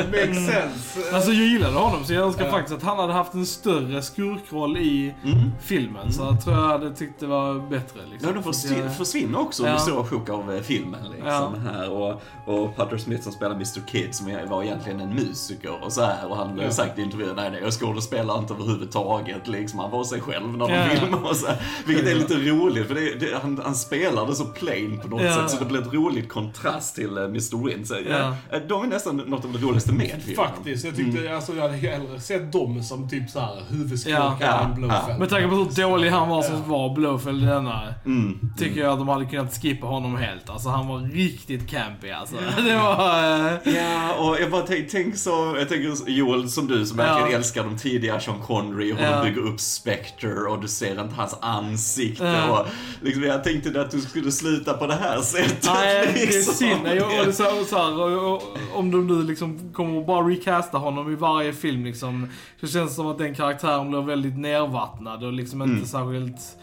It 0.00 0.06
makes 0.06 0.46
sense. 0.46 1.14
Alltså 1.14 1.32
jag 1.32 1.46
gillade 1.46 1.74
honom 1.78 2.04
så 2.04 2.12
jag 2.12 2.24
önskar 2.24 2.44
Ja. 2.44 2.50
faktiskt 2.50 2.76
att 2.76 2.82
han 2.82 2.98
hade 2.98 3.12
haft 3.12 3.34
en 3.34 3.46
större 3.46 4.02
skurkroll 4.02 4.76
i 4.76 5.14
Mm. 5.24 5.38
filmen. 5.62 6.12
Så 6.12 6.22
jag 6.22 6.44
tror 6.44 6.56
jag 6.56 6.62
hade 6.68 6.94
tyckt 6.94 7.20
det 7.20 7.26
var 7.26 7.54
bättre 7.54 8.00
liksom. 8.10 8.28
Ja, 8.28 8.34
de 8.34 8.42
För 8.42 8.50
att 8.50 8.56
försvinner, 8.56 8.82
jag- 8.84 8.96
försvinner 8.96 9.40
också 9.40 9.66
Ja. 9.66 9.78
stora 9.78 10.04
sjok 10.04 10.28
av 10.28 10.52
eh, 10.54 10.60
filmen. 10.62 11.00
Liksom, 11.12 11.66
här. 11.72 11.90
Och, 11.90 12.22
och 12.46 12.76
Patrick 12.76 13.00
Smith 13.00 13.22
som 13.22 13.32
spelar 13.32 13.54
Mr 13.54 13.86
Kid 13.86 14.14
som 14.14 14.48
var 14.50 14.62
egentligen 14.62 15.00
en 15.00 15.14
musiker 15.14 15.84
och 15.84 15.92
så 15.92 16.02
här. 16.04 16.30
Och 16.30 16.36
han 16.36 16.48
har 16.58 16.64
Ja. 16.64 16.70
sagt 16.70 16.98
i 16.98 17.02
intervjuer, 17.02 17.34
nej, 17.34 17.50
nej 17.50 17.60
jag 17.62 17.72
skådespelar 17.72 18.38
inte 18.38 18.54
överhuvudtaget. 18.54 19.48
Liksom, 19.48 19.78
han 19.78 19.90
var 19.90 20.04
sig 20.04 20.20
själv 20.20 20.48
när 20.68 20.88
de 20.88 20.94
Ja. 20.94 21.00
filmar 21.00 21.28
och 21.30 21.36
så 21.36 21.46
här. 21.46 21.56
Vilket 21.86 22.06
är 22.06 22.14
lite 22.14 22.34
roligt 22.34 22.86
för 22.86 22.94
det, 22.94 23.14
det, 23.14 23.38
han, 23.42 23.60
han 23.64 23.74
spelar 23.74 24.26
det 24.26 24.34
så 24.34 24.44
plain 24.44 24.98
på 25.02 25.08
något 25.08 25.22
Ja. 25.22 25.34
sätt 25.34 25.50
så 25.50 25.58
det 25.58 25.64
blir 25.64 25.80
ett 25.80 25.92
roligt 25.94 26.28
kontrast 26.28 26.94
till 26.94 27.18
uh, 27.18 27.24
Mr 27.24 27.66
Win. 27.66 27.86
Så, 27.86 27.94
ja. 28.10 28.36
Ja. 28.50 28.58
De 28.68 28.82
är 28.82 28.86
nästan 28.86 29.16
något 29.16 29.44
av 29.44 29.52
det 29.52 29.58
roligaste 29.58 29.92
med 29.92 30.20
filmen. 30.26 30.46
Faktiskt, 30.46 30.84
jag 30.84 30.96
tyckte 30.96 31.34
alltså, 31.34 31.54
jag 31.54 31.62
hade 31.62 31.76
hellre 31.76 32.20
sett 32.20 32.52
dem 32.52 32.82
som 32.82 33.08
typ 33.08 33.30
såhär 33.30 33.62
huvudskurkar 33.70 34.36
Ja. 34.40 34.60
än 34.60 34.74
Blofeld. 34.74 35.18
Med 35.18 35.28
tanke 35.28 35.48
på 35.48 35.54
hur 35.54 35.82
dålig 35.82 36.10
han 36.10 36.28
var 36.28 36.42
som 36.42 36.68
var 36.68 36.94
Blowfeld 36.94 37.42
i 37.42 37.46
denna. 37.46 37.94
Mm. 38.04 38.38
Tycker 38.58 38.80
jag 38.80 38.92
att 38.92 38.98
de 38.98 39.08
hade 39.08 39.24
kunnat 39.24 39.62
skippa 39.62 39.86
honom 39.86 40.16
helt. 40.16 40.50
Alltså 40.50 40.68
han 40.68 40.88
var 40.88 40.98
riktigt 40.98 41.68
campy 41.70 42.10
alltså. 42.10 42.36
Det 42.56 42.76
var... 42.76 43.46
eh, 43.46 43.74
Ja, 43.74 44.14
och 44.18 44.40
jag 44.40 44.50
bara 44.50 44.62
tänk, 44.62 44.90
tänk 44.90 45.16
så, 45.16 45.54
jag 45.58 45.68
tänker 45.68 46.10
Joel 46.10 46.48
som 46.50 46.66
du 46.66 46.86
som 46.86 46.96
verkligen 46.96 47.38
älskar 47.38 47.64
de 47.64 47.78
tidiga 47.78 48.20
Sean 48.20 48.38
Connery 48.46 48.92
och 48.92 48.96
hur 48.96 49.10
de 49.16 49.22
bygger 49.24 49.40
upp 49.48 49.60
Spectre 49.60 50.48
och 50.52 50.60
du 50.60 50.68
ser 50.68 51.00
inte 51.02 51.14
hans 51.14 51.36
ansikte 51.40 52.24
Ja. 52.24 52.60
och 52.60 52.66
liksom, 53.00 53.22
jag 53.22 53.44
tänkte 53.44 53.80
att 53.80 53.90
du 53.90 54.00
skulle 54.00 54.32
sluta 54.32 54.72
på 54.74 54.86
det 54.86 54.94
här 54.94 55.20
sättet. 55.20 55.64
Nej, 55.74 56.10
det 56.14 56.22
är 56.22 56.26
liksom. 56.26 56.54
synd. 56.54 56.86
Jag, 56.86 57.28
och 57.28 57.34
så, 57.34 57.64
så 57.68 57.76
här, 57.78 58.00
och, 58.00 58.34
och, 58.34 58.42
om 58.74 58.90
de 58.90 59.06
nu 59.06 59.22
liksom 59.22 59.72
kommer 59.72 60.00
att 60.00 60.06
bara 60.06 60.28
recasta 60.28 60.78
honom 60.78 61.12
i 61.12 61.14
varje 61.14 61.52
film 61.52 61.84
liksom, 61.84 62.28
så 62.60 62.66
känns 62.66 62.90
det 62.90 62.94
som 62.96 63.06
att 63.06 63.18
den 63.18 63.34
karaktären 63.34 63.90
blir 63.90 64.00
väldigt 64.02 64.38
nervattnad 64.38 65.24
och 65.24 65.32
liksom 65.32 65.62
inte 65.62 65.72
Mm. 65.74 65.86
särskilt 65.86 66.58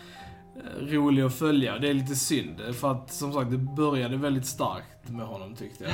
eh, 0.56 0.86
rolig 0.94 1.24
att 1.24 1.36
följa. 1.36 1.78
Det 1.80 1.90
är 1.90 1.94
lite 1.94 2.16
synd. 2.16 2.62
För 2.80 2.92
att 2.92 3.14
som 3.14 3.34
sagt, 3.34 3.52
det 3.52 3.58
började 3.58 4.18
väldigt 4.18 4.46
starkt 4.46 5.10
med 5.10 5.26
honom 5.26 5.56
tyckte 5.56 5.84
jag. 5.84 5.94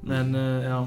Men, 0.00 0.34
eh, 0.34 0.84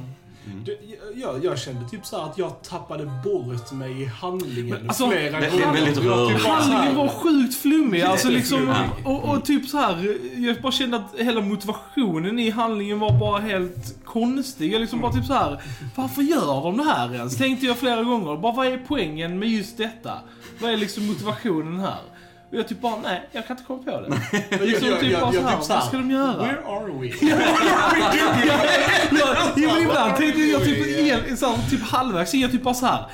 Det- 0.65 0.79
jag, 1.15 1.45
jag 1.45 1.59
kände 1.59 1.89
typ 1.89 2.05
så 2.05 2.17
här 2.17 2.25
att 2.25 2.37
jag 2.37 2.61
tappade 2.63 3.05
bort 3.23 3.71
mig 3.71 4.01
i 4.01 4.05
handlingen 4.05 4.75
Men, 4.79 4.87
alltså, 4.89 5.09
flera 5.09 5.39
det 5.39 5.49
gånger. 5.49 5.73
väldigt 5.73 6.03
Jag 6.03 6.29
typ 6.29 6.47
Handlingen 6.47 6.95
var 6.95 7.07
sjukt 7.07 7.55
flummig. 7.55 8.01
Alltså 8.01 8.29
liksom, 8.29 8.73
och, 9.03 9.23
och 9.29 9.45
typ 9.45 9.67
så 9.69 9.77
här, 9.77 10.17
jag 10.37 10.61
bara 10.61 10.71
kände 10.71 10.97
att 10.97 11.15
hela 11.19 11.41
motivationen 11.41 12.39
i 12.39 12.49
handlingen 12.49 12.99
var 12.99 13.19
bara 13.19 13.39
helt 13.39 14.05
konstig. 14.05 14.73
Jag 14.73 14.81
liksom 14.81 15.01
bara 15.01 15.11
typ 15.11 15.25
så 15.25 15.33
här, 15.33 15.61
varför 15.95 16.21
gör 16.21 16.63
de 16.63 16.77
det 16.77 16.83
här 16.83 17.13
ens? 17.15 17.37
Tänkte 17.37 17.65
jag 17.65 17.77
flera 17.77 18.03
gånger. 18.03 18.37
Bara 18.37 18.53
vad 18.53 18.67
är 18.67 18.79
poängen 18.87 19.39
med 19.39 19.49
just 19.49 19.77
detta? 19.77 20.13
Vad 20.61 20.71
är 20.71 20.77
liksom 20.77 21.07
motivationen 21.07 21.79
här? 21.79 21.99
Och 22.55 22.59
jag 22.59 22.67
typ 22.67 22.81
bara, 22.81 22.95
nej, 23.03 23.29
jag 23.31 23.47
kan 23.47 23.57
inte 23.57 23.67
komma 23.67 23.83
på 23.83 23.91
det. 23.91 24.07
Liksom 24.65 24.87
jag, 24.89 24.99
typ 24.99 25.11
jag, 25.11 25.21
bara 25.21 25.33
jag, 25.33 25.43
så 25.43 25.49
här, 25.49 25.59
typ 25.59 25.69
vad 25.69 25.83
ska 25.83 25.97
de 25.97 26.11
göra? 26.11 26.37
Where 26.37 26.59
are 26.65 26.91
we? 27.01 27.11
men 29.67 29.81
ibland 29.81 30.15
tänkte 30.15 30.41
jag 30.41 30.63
typ, 30.63 30.87
el, 30.87 31.37
så 31.37 31.45
här, 31.45 31.69
typ 31.69 31.81
halvvägs 31.81 32.33
jag 32.33 32.51
typ 32.51 32.63
bara 32.63 32.73
så 32.73 32.85
här. 32.85 33.05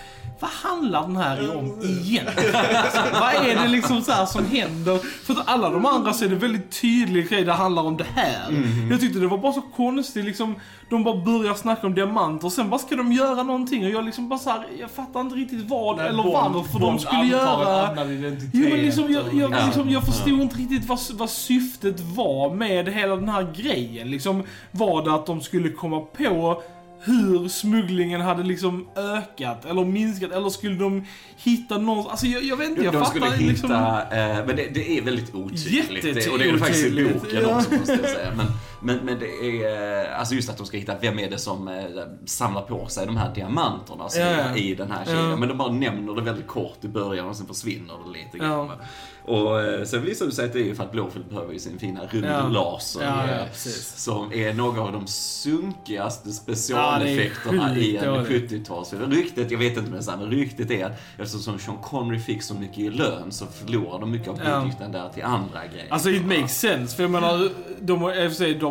Vad 0.42 0.50
handlar 0.52 1.02
den 1.02 1.16
här 1.18 1.58
om 1.58 1.66
egentligen? 1.84 2.56
Alltså, 2.56 3.02
vad 3.20 3.34
är 3.50 3.56
det 3.62 3.68
liksom 3.68 4.02
så 4.02 4.12
här 4.12 4.26
som 4.26 4.46
händer? 4.46 4.98
För 4.98 5.34
att 5.34 5.48
alla 5.50 5.70
de 5.70 5.86
andra 5.86 6.14
så 6.14 6.26
är 6.26 6.30
det 6.30 6.36
väldigt 6.36 6.82
tydlig 6.82 7.30
grej, 7.30 7.44
det 7.44 7.54
handlar 7.54 7.84
om 7.84 7.98
det 7.98 8.06
här. 8.16 8.50
Mm. 8.50 8.92
Jag 8.92 9.00
tyckte 9.00 9.20
det 9.20 9.28
var 9.28 9.38
bara 9.38 9.54
så 9.54 9.62
konstigt 9.62 10.26
liksom, 10.26 10.56
de 10.90 11.04
bara 11.04 11.16
börjar 11.26 11.54
snacka 11.54 11.88
om 11.88 11.96
diamanter 11.96 12.46
och 12.46 12.52
sen 12.54 12.70
bara 12.70 12.80
ska 12.80 12.96
de 12.96 13.12
göra 13.12 13.44
någonting 13.44 13.86
och 13.86 13.92
jag 13.92 14.06
liksom 14.06 14.30
bara 14.30 14.40
så 14.40 14.50
här, 14.50 14.68
jag 14.80 14.92
fattar 14.92 15.20
inte 15.22 15.36
riktigt 15.36 15.70
vad 15.70 15.98
Nej, 15.98 16.08
eller 16.08 16.24
Bond- 16.24 16.54
varför 16.54 16.80
de 16.80 17.00
skulle 17.00 17.24
göra. 17.26 17.90
Jo 18.54 18.70
men 18.70 18.80
liksom, 18.80 19.14
jag, 19.14 19.24
jag, 19.34 19.52
och- 19.52 19.66
liksom, 19.66 19.90
jag 19.90 20.04
förstod 20.06 20.34
Ja. 20.40 20.42
inte 20.42 20.56
riktigt 20.56 20.86
vad, 20.86 21.00
vad 21.14 21.30
syftet 21.30 22.00
var 22.00 22.54
med 22.56 22.90
hela 22.90 23.16
den 23.16 23.30
här 23.30 23.54
grejen. 23.56 24.12
Liksom, 24.12 24.44
var 24.72 25.04
det 25.04 25.14
att 25.14 25.26
de 25.26 25.42
skulle 25.42 25.70
komma 25.70 26.00
på 26.00 26.62
hur 27.04 27.48
smugglingen 27.48 28.22
hade 28.22 28.44
liksom 28.44 28.88
ökat 28.96 29.66
eller 29.66 29.86
minskat 29.86 30.32
eller 30.32 30.50
skulle 30.50 30.76
de 30.76 31.06
hitta 31.38 31.78
någon, 31.78 32.12
alltså 32.12 32.26
jag, 32.26 32.44
jag 32.44 32.58
vet 32.58 32.70
inte, 32.70 32.84
jag 32.84 32.94
de 32.94 32.98
fattar 32.98 33.10
skulle 33.12 33.26
hitta, 33.26 33.52
liksom. 33.52 33.72
eh, 33.72 34.46
men 34.48 34.56
det, 34.56 34.68
det 34.74 34.98
är 34.98 35.02
väldigt 35.02 35.36
otydligt. 35.36 36.16
Det, 36.16 36.30
och 36.30 36.40
det 36.40 36.50
är 36.50 36.54
det 36.54 36.60
faktiskt 36.60 36.86
i 36.86 37.14
boken 37.14 37.42
ja. 37.42 37.58
också 37.58 37.74
måste 37.76 37.94
jag 37.94 38.10
säga. 38.10 38.34
Men, 38.36 38.48
men, 38.82 38.98
men 39.06 39.20
det 39.20 39.26
är, 39.28 40.12
eh, 40.12 40.20
alltså 40.20 40.36
just 40.36 40.50
att 40.50 40.58
de 40.58 40.66
ska 40.66 40.78
hitta, 40.78 40.96
vem 41.02 41.20
är 41.20 41.30
det 41.30 41.38
som 41.38 41.68
eh, 41.68 41.84
samlar 42.26 42.62
på 42.62 42.88
sig 42.88 43.06
de 43.06 43.18
här 43.18 43.36
diamanterna 43.36 44.10
så, 44.10 44.20
Ja, 44.20 44.56
i 44.56 44.76
den 44.76 44.92
här 44.92 45.06
kedjan. 45.06 45.30
Ja. 45.30 45.36
Men 45.36 45.50
de 45.50 45.58
bara 45.58 45.72
nämner 45.72 46.14
det 46.16 46.22
väldigt 46.22 46.48
kort 46.48 46.78
i 46.86 46.88
början 46.88 47.28
och 47.30 47.36
sen 47.36 47.48
försvinner 47.48 47.94
det 48.06 48.20
lite 48.20 48.38
grann. 48.38 48.68
Ja. 48.68 48.76
Och 49.26 49.62
eh, 49.62 49.84
sen 49.84 50.06
visar 50.06 50.26
det 50.26 50.32
sig 50.32 50.46
att 50.46 50.54
det 50.54 50.60
är 50.60 50.64
ju 50.64 50.76
för 50.76 50.84
att 50.84 50.92
Blåfält 50.92 51.30
behöver 51.30 51.54
ju 51.54 51.60
sin 51.60 51.80
fina 51.80 52.00
Ja. 52.12 52.20
rundlaser. 52.20 53.04
Ja, 53.04 53.46
som 53.96 54.34
är 54.34 54.54
några 54.54 54.82
av 54.82 54.92
de 54.92 55.08
sunkigaste 55.08 56.32
specialeffekterna 56.32 57.78
i 57.78 57.98
en 57.98 58.26
sjukt 58.26 58.52
70-talsfilm. 58.52 59.12
Ryktet, 59.12 59.52
jag 59.52 59.58
vet 59.60 59.70
inte 59.70 59.80
om 59.86 59.92
det 59.92 59.98
är 59.98 60.02
sant, 60.02 60.22
men 60.22 60.32
ryktet 60.32 60.72
är 60.72 60.86
att 60.86 60.92
eftersom 61.18 61.60
Sean 61.60 61.78
Connery 61.78 62.20
fick 62.20 62.44
så 62.44 62.54
mycket 62.54 62.78
i 62.80 62.90
lön 62.90 63.32
så 63.32 63.46
förlorar 63.46 64.00
de 64.00 64.12
mycket 64.12 64.28
av 64.28 64.36
budgeten 64.38 64.92
där 64.92 65.10
till 65.10 65.24
andra 65.24 65.68
grejer. 65.74 65.88
Alltså 65.90 66.10
it 66.10 66.26
makes 66.26 66.60
sense, 66.60 66.96
för 66.96 67.04
jag 67.04 67.12
menar, 67.12 67.50
de 67.82 68.02
har, 68.02 68.12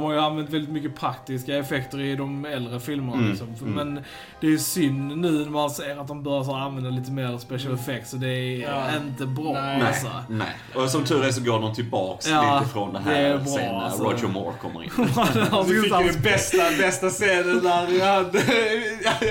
de 0.00 0.06
har 0.06 0.12
ju 0.12 0.20
använt 0.20 0.50
väldigt 0.50 0.70
mycket 0.70 0.96
praktiska 0.96 1.56
effekter 1.58 2.00
i 2.00 2.16
de 2.16 2.44
äldre 2.44 2.80
filmerna 2.80 3.12
Mm, 3.18 3.30
liksom. 3.30 3.54
Mm. 3.62 3.72
Men 3.74 4.04
det 4.40 4.46
är 4.52 4.56
synd 4.58 5.16
nu 5.16 5.30
när 5.30 5.50
man 5.50 5.70
ser 5.70 5.96
att 6.00 6.08
de 6.08 6.22
börjar 6.22 6.44
så 6.44 6.54
använda 6.54 6.90
lite 6.90 7.10
mer 7.12 7.38
special 7.38 7.74
effects, 7.74 8.10
så 8.10 8.16
det 8.16 8.28
är 8.28 8.60
Ja. 8.60 8.82
inte 9.06 9.26
bra 9.26 9.52
Nej. 9.52 9.78
Nej, 9.78 9.86
alltså. 9.88 10.08
nej. 10.28 10.56
Och 10.74 10.90
som 10.90 11.04
tur 11.04 11.24
är 11.24 11.30
så 11.32 11.40
går 11.42 11.60
de 11.60 11.74
tillbaks 11.74 12.28
Ja, 12.28 12.58
lite 12.60 12.72
från 12.72 12.92
det 12.92 12.98
det 12.98 13.04
här 13.04 13.22
är 13.22 13.36
bra, 13.38 13.46
sen 13.46 13.74
när 13.74 13.82
alltså. 13.84 14.02
Roger 14.04 14.26
Moore 14.28 14.54
kommer 14.62 14.82
in. 14.84 14.90
Du 14.96 15.74
fick 15.74 15.84
ju 15.84 15.88
den 16.12 16.22
bästa, 16.22 16.56
bästa 16.78 17.08
scenen 17.10 17.60
när 17.62 18.14
han, 18.14 18.26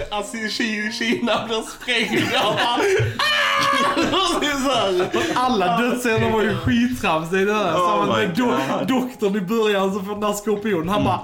alltså 0.20 0.38
Ki- 0.38 0.92
Kina 0.92 1.46
blir 1.48 1.62
sprängd. 1.62 2.24
Det. 5.12 5.20
Alla 5.36 5.78
dödsscener 5.78 6.32
var 6.32 6.42
ju 6.42 6.56
skittrams. 6.58 7.30
Det 7.30 7.38
är 7.42 7.46
det 7.46 7.54
där. 7.54 7.74
Oh 7.74 7.89
Samma 7.89 8.06
my 8.18 8.28
med 8.28 8.36
do 8.38 8.46
God. 8.46 8.88
doktorn 8.88 9.36
i 9.36 9.42
början 9.42 9.94
som 9.94 10.06
får 10.06 10.12
den 10.12 10.22
där 10.22 10.34
skorpionen. 10.34 10.89
Han 10.89 11.04
bara 11.04 11.13
"Ah!" 11.16 11.24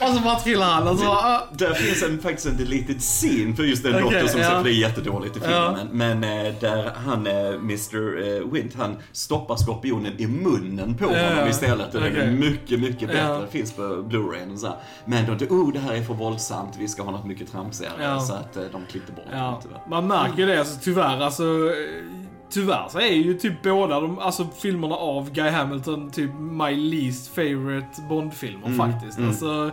Och 0.00 0.08
så 0.16 0.20
bara 0.24 0.38
trillar 0.38 0.66
han 0.66 0.88
och 0.88 0.98
så 0.98 1.04
bara, 1.04 1.16
"Ah." 1.16 1.48
Där 1.52 1.74
finns 1.74 2.02
en, 2.02 2.18
faktiskt 2.20 2.46
en 2.46 2.56
litet 2.56 3.00
scene 3.00 3.56
för 3.56 3.62
just 3.62 3.82
den 3.82 3.94
Okej, 3.94 4.02
doktor 4.20 4.28
som 4.28 4.40
ja. 4.40 4.60
är 4.60 4.66
jättedåligt 4.68 5.36
i 5.36 5.40
filmen. 5.40 5.88
Men 5.92 6.24
eh, 6.24 6.54
där 6.60 6.90
han, 7.06 7.26
eh, 7.26 7.46
Mr 7.48 8.22
eh, 8.22 8.52
Wint, 8.52 8.74
han 8.74 8.96
stoppar 9.12 9.56
skorpionen 9.56 10.12
i 10.18 10.26
munnen 10.26 10.94
på 10.96 11.04
Ja, 11.04 11.28
honom 11.28 11.48
istället. 11.48 11.92
Det 11.92 11.98
är 11.98 12.30
mycket, 12.30 12.80
mycket 12.80 13.08
bättre. 13.08 13.22
Ja. 13.22 13.38
Det 13.38 13.46
finns 13.58 13.72
på 13.72 13.82
Blu-ray 13.82 14.52
och 14.52 14.58
så 14.58 14.66
här. 14.66 14.76
Men 15.04 15.38
de 15.38 15.46
oh 15.46 15.72
det 15.72 15.78
här 15.78 15.94
är 15.94 16.02
för 16.02 16.14
våldsamt, 16.14 16.74
vi 16.78 16.88
ska 16.88 17.02
ha 17.02 17.10
något 17.10 17.26
mycket 17.26 17.52
tramsigare. 17.52 18.20
Så 18.20 18.32
att 18.34 18.56
eh, 18.56 18.62
de 18.72 18.86
klippte 18.90 19.12
bort 19.12 19.24
Ja, 19.32 19.60
det 19.62 19.90
man 19.90 20.06
märker 20.06 20.46
det 20.46 20.58
alltså, 20.58 20.78
tyvärr. 20.82 21.20
Alltså, 21.20 21.42
tyvärr 22.52 22.88
så 22.88 22.98
är 23.00 23.12
ju 23.12 23.34
typ 23.34 23.62
båda 23.62 24.00
de, 24.00 24.18
alltså 24.18 24.46
filmerna 24.58 24.94
av 24.94 25.32
Guy 25.32 25.50
Hamilton 25.50 26.10
typ 26.10 26.30
my 26.40 26.76
least 26.76 27.34
favorite 27.34 28.02
Bond-filmer 28.08 28.66
Mm, 28.66 28.78
faktiskt. 28.78 29.18
mm. 29.18 29.28
Alltså, 29.30 29.70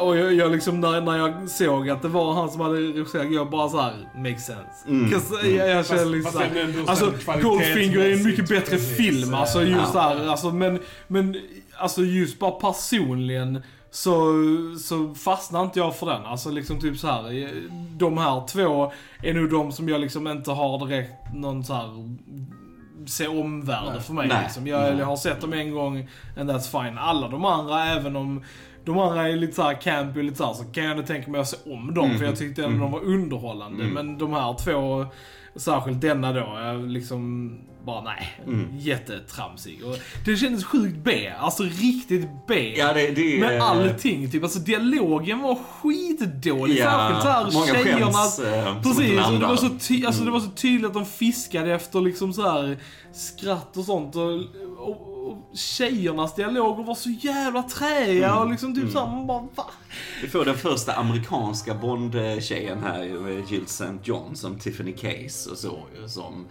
och 0.00 0.16
jag, 0.18 0.34
jag 0.34 0.52
liksom, 0.52 0.80
när, 0.80 1.00
när 1.00 1.18
jag 1.18 1.50
såg 1.50 1.90
att 1.90 2.02
det 2.02 2.08
var 2.08 2.34
han 2.34 2.50
som 2.50 2.60
hade 2.60 2.76
regisserat, 2.80 3.32
jag 3.32 3.50
bara 3.50 3.68
så 3.68 3.80
här, 3.80 3.92
makes 4.16 4.46
sense. 4.46 4.88
Mm, 4.88 5.04
mm. 5.06 5.56
Jag, 5.56 5.68
jag 5.70 5.86
känner 5.86 5.98
Fast- 6.00 6.10
liksom 6.10 6.86
fast 6.86 7.00
så 7.00 7.06
Alltså, 7.06 7.40
Goldfinger 7.42 7.98
är 7.98 8.12
en 8.12 8.24
mycket 8.24 8.48
bättre 8.48 8.60
kvalitetsmässigt, 8.60 8.96
film, 8.96 9.14
precis. 9.16 9.34
alltså 9.34 9.62
just 9.62 9.94
Ja. 9.94 10.14
där, 10.14 10.28
alltså 10.28 10.50
men, 10.50 10.78
men, 11.06 11.36
alltså 11.76 12.02
just 12.02 12.38
bara 12.38 12.50
personligen 12.50 13.62
så, 13.94 14.34
så 14.78 15.14
fastnar 15.14 15.62
inte 15.62 15.78
jag 15.78 15.96
för 15.96 16.06
den. 16.06 16.24
Alltså 16.24 16.50
liksom 16.50 16.80
typ 16.80 16.98
så 16.98 17.06
här. 17.06 17.50
De 17.98 18.18
här 18.18 18.46
två 18.46 18.92
är 19.22 19.34
nog 19.34 19.50
de 19.50 19.72
som 19.72 19.88
jag 19.88 20.00
liksom 20.00 20.26
inte 20.26 20.50
har 20.50 20.86
direkt 20.86 21.12
någon 21.34 21.64
så 21.64 21.74
här 21.74 22.16
se 23.06 23.26
omvärde 23.28 24.00
för 24.00 24.12
mig. 24.12 24.28
Nej. 24.28 24.42
Liksom. 24.42 24.66
Jag, 24.66 24.86
Mm. 24.86 24.98
jag 24.98 25.06
har 25.06 25.16
sett 25.16 25.40
dem 25.40 25.52
en 25.52 25.70
gång 25.74 26.08
and 26.38 26.50
that's 26.50 26.82
fine. 26.84 26.98
Alla 26.98 27.28
de 27.28 27.44
andra, 27.44 27.84
även 27.84 28.16
om 28.16 28.42
de 28.84 28.98
andra 28.98 29.28
är 29.28 29.36
lite 29.36 29.52
såhär 29.52 29.80
campy 29.80 30.18
och 30.20 30.24
lite 30.24 30.36
så, 30.36 30.46
här, 30.46 30.52
så 30.54 30.64
kan 30.64 30.84
jag 30.84 30.90
ändå 30.92 31.02
tänka 31.06 31.30
mig 31.30 31.40
att 31.40 31.48
se 31.48 31.56
om 31.72 31.94
dem. 31.94 32.04
Mm. 32.04 32.18
För 32.18 32.24
jag 32.24 32.36
tyckte 32.38 32.64
ändå 32.64 32.78
de 32.78 32.92
var 32.92 33.00
underhållande. 33.04 33.82
Mm. 33.84 33.94
Men 33.94 34.18
de 34.18 34.32
här 34.32 34.54
två, 34.54 35.06
särskilt 35.56 36.00
denna 36.00 36.32
då, 36.32 36.40
jag 36.40 36.88
liksom 36.88 37.52
bara 37.84 38.00
nej. 38.02 38.38
Mm. 38.46 38.68
Jättetramsig. 38.78 39.84
Och 39.84 39.96
det 40.24 40.36
kändes 40.36 40.64
sjukt 40.64 40.96
B. 41.04 41.32
Alltså 41.38 41.62
riktigt 41.62 42.28
B. 42.48 42.74
Ja, 42.76 42.92
det, 42.92 43.10
det. 43.10 43.40
Med 43.40 43.60
allting, 43.62 44.30
typ. 44.30 44.42
Alltså 44.42 44.58
dialogen 44.58 45.40
var 45.40 45.54
skitdålig. 45.54 46.76
Ja, 46.78 46.84
Särskilt 46.84 47.22
såhär 47.22 47.50
många 47.52 47.84
tjejerna. 47.84 48.12
skäms 48.12 48.38
eh, 48.38 48.64
som 48.72 48.82
Precis, 48.82 49.26
och 49.26 49.32
det, 49.40 49.46
var 49.46 49.56
så 49.56 49.68
ty- 49.80 50.06
alltså, 50.06 50.20
det 50.22 50.28
Mm. 50.28 50.32
var 50.32 50.40
så 50.40 50.50
tydligt 50.50 50.86
att 50.86 50.94
de 50.94 51.06
fiskade 51.06 51.72
efter 51.74 52.00
liksom 52.00 52.32
så 52.32 52.42
här 52.42 52.78
skratt 53.12 53.76
och 53.76 53.84
sånt. 53.84 54.16
Och, 54.16 54.32
och, 54.78 55.10
och 55.26 55.56
tjejernas 55.56 56.34
dialoger 56.34 56.84
var 56.84 56.94
så 56.94 57.10
jävla 57.10 57.62
träiga 57.62 58.26
Mm. 58.30 58.38
och 58.42 58.50
liksom 58.50 58.74
typ 58.74 58.82
Mm. 58.82 58.92
såhär, 58.94 59.06
man 59.16 59.26
bara 59.26 59.40
va? 59.54 59.64
Vi 60.22 60.28
får 60.28 60.44
den 60.44 60.56
första 60.56 60.92
amerikanska 60.92 61.74
Bond-tjejen 61.74 62.78
här, 62.82 63.04
Jill 63.50 63.64
St. 63.64 63.84
John, 64.04 64.36
som 64.36 64.58
Tiffany 64.58 64.92
Case 64.92 65.50
och 65.50 65.58
så 65.58 65.78
som 66.08 66.46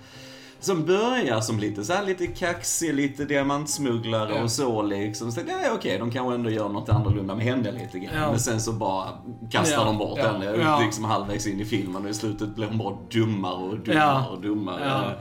som 0.63 0.85
börjar 0.85 1.41
som 1.41 1.59
lite 1.59 1.83
så 1.83 1.93
här 1.93 2.05
lite 2.05 2.27
kaxig, 2.27 2.93
lite 2.93 3.25
diamantsmugglare 3.25 4.35
Ja. 4.35 4.43
och 4.43 4.51
så 4.51 4.81
liksom. 4.81 5.31
Så 5.31 5.41
ja, 5.47 5.55
okej, 5.75 5.97
de 5.99 6.11
kanske 6.11 6.33
ändå 6.35 6.49
gör 6.49 6.69
något 6.69 6.89
annorlunda 6.89 7.35
med 7.35 7.45
henne 7.45 7.71
lite 7.71 7.99
grann. 7.99 8.15
Ja. 8.21 8.29
Men 8.31 8.39
sen 8.39 8.61
så 8.61 8.71
bara 8.73 9.09
kastar 9.51 9.77
Ja. 9.77 9.85
de 9.85 9.97
bort 9.97 10.19
Ja. 10.19 10.31
henne 10.31 10.45
Ja. 10.61 10.79
liksom 10.85 11.03
halvvägs 11.03 11.47
in 11.47 11.59
i 11.59 11.65
filmen 11.65 12.03
och 12.03 12.09
i 12.09 12.13
slutet 12.13 12.55
blir 12.55 12.67
hon 12.67 12.77
bara 12.77 12.97
dummare 13.11 13.53
och 13.63 13.79
dummare 13.79 14.25
och 14.31 14.41
dummare. 14.41 15.15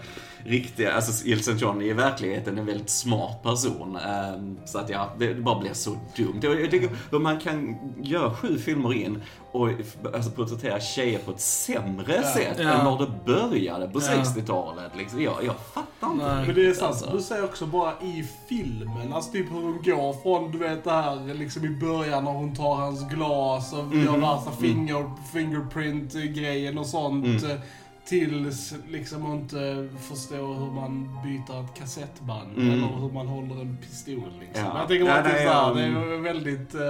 Riktiga, 0.45 0.93
alltså 0.93 1.27
St. 1.27 1.53
John 1.59 1.83
är 1.83 1.87
i 1.87 1.93
verkligheten 1.93 2.59
en 2.59 2.67
väldigt 2.67 2.91
smart 2.91 3.43
person. 3.43 3.97
ehm, 3.97 4.59
Så 4.65 4.79
att 4.79 4.91
ja, 4.91 5.13
det 5.19 5.35
bara 5.35 5.59
blir 5.61 5.73
så 5.73 5.91
dumt. 6.17 6.39
Jag 6.43 6.61
jag 6.61 6.71
tycker 6.71 7.19
man 7.19 7.41
kan 7.41 7.77
göra 8.03 8.35
sju 8.35 8.59
filmer 8.59 8.93
in 8.95 9.23
och 9.53 9.69
alltså, 10.15 10.31
porträttera 10.31 10.81
tjejer 10.81 11.19
på 11.19 11.31
ett 11.31 11.41
sämre 11.41 12.15
Ja. 12.17 12.23
sätt 12.35 12.57
Ja. 12.59 12.69
än 12.71 12.85
var 12.85 12.99
det 12.99 13.13
började 13.27 13.89
på 13.89 14.01
Ja. 14.01 14.05
60-talet. 14.25 14.93
Liksom. 14.99 15.23
Jag, 15.23 15.35
jag 15.45 15.55
fattar 15.75 16.13
inte 16.13 16.35
Nej. 16.35 16.47
Men 16.47 16.55
det 16.55 16.67
är 16.67 16.75
sant, 16.75 16.91
alltså. 16.93 17.11
du 17.17 17.21
säger 17.23 17.45
också 17.45 17.67
bara 17.67 17.93
i 18.03 18.25
filmen, 18.49 19.13
alltså 19.13 19.33
typ 19.33 19.51
hur 19.53 19.61
hon 19.63 19.83
går 19.85 20.23
från 20.23 20.53
du 20.53 20.59
vet 20.59 20.85
det 20.85 20.91
här 20.91 21.35
liksom 21.35 21.65
i 21.65 21.71
början 21.71 22.25
när 22.25 22.33
hon 22.33 22.55
tar 22.55 22.75
hans 22.75 23.09
glas 23.09 23.73
och 23.73 23.85
Mhm. 23.85 24.05
gör 24.05 24.17
värsta 24.19 24.51
finger, 24.61 25.11
fingerprint-grejen 25.33 26.79
och 26.79 26.87
sånt. 26.87 27.25
Mm. 27.27 27.51
eh, 27.51 27.57
Tills 28.05 28.75
liksom 28.91 29.23
hon 29.23 29.33
inte 29.41 29.89
förstår 30.01 30.55
hur 30.55 30.71
man 30.73 31.19
byter 31.25 31.65
ett 31.65 31.75
kassettband 31.79 32.57
Mm. 32.57 32.71
eller 32.71 32.87
hur 33.01 33.13
man 33.13 33.27
håller 33.29 33.61
en 33.61 33.77
pistol 33.77 34.33
liksom. 34.41 34.65
Ja. 34.67 34.79
Jag 34.79 34.89
tänker 34.89 35.05
Ja, 35.07 35.13
bara 35.15 35.23
typ 35.25 35.33
nej, 35.33 35.47
såhär, 35.47 35.69
ja, 35.69 35.75
det 35.75 35.83
är 35.83 35.87
mm. 35.89 36.13
en 36.13 36.23
väldigt, 36.23 36.75
eh, 36.75 36.81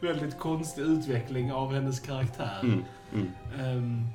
väldigt 0.00 0.38
konstig 0.38 0.82
utveckling 0.82 1.52
av 1.52 1.74
hennes 1.74 2.00
karaktär. 2.00 2.58
Mm, 2.62 2.84
mm. 3.14 3.30
Ehm, 3.60 4.06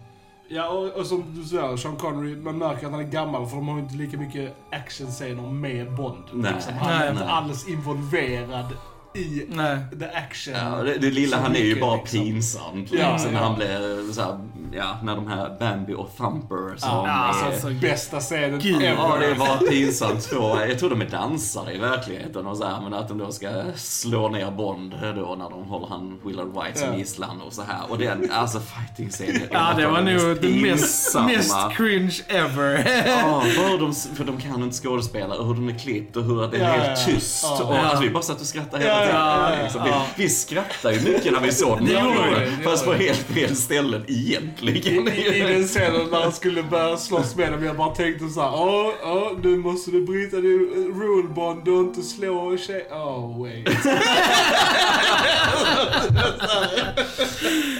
ja, 0.47 0.69
och, 0.69 0.99
och 0.99 1.05
som 1.05 1.35
du 1.35 1.43
säger, 1.43 1.77
Sean 1.77 1.95
Connery, 1.95 2.35
man 2.35 2.57
märker 2.57 2.85
att 2.85 2.91
han 2.91 3.01
är 3.01 3.07
gammal 3.07 3.47
för 3.47 3.55
de 3.55 3.67
har 3.67 3.75
ju 3.75 3.81
inte 3.81 3.95
lika 3.95 4.17
mycket 4.17 4.55
actionscener 4.71 5.51
med 5.51 5.95
Bond. 5.95 6.23
Nej. 6.33 6.53
Liksom. 6.53 6.73
Han 6.73 6.93
är 6.93 6.99
Nej. 6.99 7.09
inte 7.09 7.23
Nej. 7.23 7.33
alls 7.33 7.67
involverad 7.67 8.67
i 9.15 9.45
Nej. 9.49 9.77
the 9.99 10.05
action. 10.05 10.53
Ja, 10.53 10.83
det, 10.83 10.97
det 10.97 11.11
lilla, 11.11 11.37
han 11.37 11.55
är 11.55 11.59
ju 11.59 11.79
bara 11.79 11.95
liksom. 11.95 12.19
pinsamt. 12.19 12.91
Ja, 12.91 13.11
liksom, 13.11 13.33
ja. 13.33 13.39
när 13.39 13.47
han 13.47 13.55
blir 13.55 14.13
så 14.13 14.21
här, 14.21 14.39
ja, 14.73 14.97
när 15.03 15.15
de 15.15 15.27
här 15.27 15.57
Bambi 15.59 15.93
och 15.93 16.17
Thumper 16.17 16.77
som 16.77 16.89
Ja, 16.89 17.07
är... 17.07 17.27
alltså, 17.27 17.45
alltså, 17.45 17.69
bästa 17.69 18.19
scenen 18.19 18.59
Gud, 18.59 18.75
ever. 18.75 18.87
Ja, 18.95 19.17
det 19.19 19.33
var 19.33 19.57
pinsamt. 19.69 20.21
Två, 20.29 20.57
jag 20.67 20.79
tror 20.79 20.89
de 20.89 21.01
är 21.01 21.09
dansare 21.09 21.73
i 21.73 21.77
verkligheten 21.77 22.45
och 22.47 22.57
så 22.57 22.65
här, 22.65 22.81
men 22.81 22.93
att 22.93 23.07
de 23.07 23.17
då 23.17 23.31
ska 23.31 23.49
slå 23.75 24.29
ner 24.29 24.51
Bond 24.51 24.91
då 25.15 25.35
när 25.39 25.49
de 25.49 25.63
håller 25.63 25.87
han 25.87 26.19
Willard 26.25 26.47
White 26.47 26.79
som 26.79 26.89
Ja. 26.89 26.97
gisslan 26.97 27.41
och 27.41 27.53
så 27.53 27.61
här. 27.61 27.81
Och 27.91 27.97
den, 27.97 28.31
alltså 28.31 28.59
fighting-scenen. 28.59 29.47
Ja, 29.51 29.73
det 29.77 29.87
var 29.87 30.01
nog 30.01 30.41
det 30.41 30.61
mest, 30.61 31.19
mest 31.25 31.55
cringe 31.71 32.15
ever. 32.27 33.03
Ja, 33.07 33.41
för, 33.41 33.77
de, 33.79 33.93
för 34.15 34.23
de 34.23 34.37
kan 34.37 34.63
inte 34.63 34.75
skådespela 34.77 35.35
och 35.35 35.47
hur 35.47 35.53
de 35.53 35.69
är 35.69 35.79
klippt 35.79 36.17
och 36.17 36.23
hur 36.23 36.47
det 36.51 36.57
är 36.57 36.77
Ja, 36.77 36.83
helt 36.83 37.05
tyst. 37.05 37.43
Ja. 37.43 37.63
Och, 37.63 37.75
alltså, 37.77 38.03
vi 38.03 38.09
bara 38.09 38.23
satt 38.23 38.41
och 38.41 38.47
skrattade 38.47 38.83
hela 38.83 39.00
Ja, 39.09 39.49
Liksom. 39.63 39.81
ja. 39.85 40.05
Vi, 40.15 40.23
vi 40.23 40.29
skrattade 40.29 40.95
ju 40.95 41.11
mycket 41.13 41.33
när 41.33 41.39
vi 41.39 41.51
såg 41.51 41.77
den 41.77 41.85
Det 41.87 42.63
fast 42.63 42.85
på 42.85 42.93
helt 42.93 43.17
fel 43.19 43.55
ställen 43.55 44.05
egentligen. 44.07 45.07
I, 45.07 45.35
I 45.35 45.39
den 45.39 45.63
scenen 45.67 46.07
när 46.11 46.21
han 46.21 46.31
skulle 46.31 46.63
börja 46.63 46.97
slåss 46.97 47.35
med 47.35 47.51
dem, 47.51 47.63
jag 47.63 47.77
bara 47.77 47.95
tänkte 47.95 48.29
så 48.29 48.41
här: 48.41 48.53
åh, 48.53 48.93
åh, 49.03 49.31
nu 49.43 49.57
måste 49.57 49.91
du 49.91 50.05
bryta 50.05 50.37
din 50.37 50.69
eh, 50.75 50.99
rule 50.99 51.27
bond 51.29 51.67
och 51.67 51.79
inte 51.79 52.01
slå 52.01 52.57
tjej... 52.57 52.87
Oh, 52.91 53.41
wait. 53.41 53.69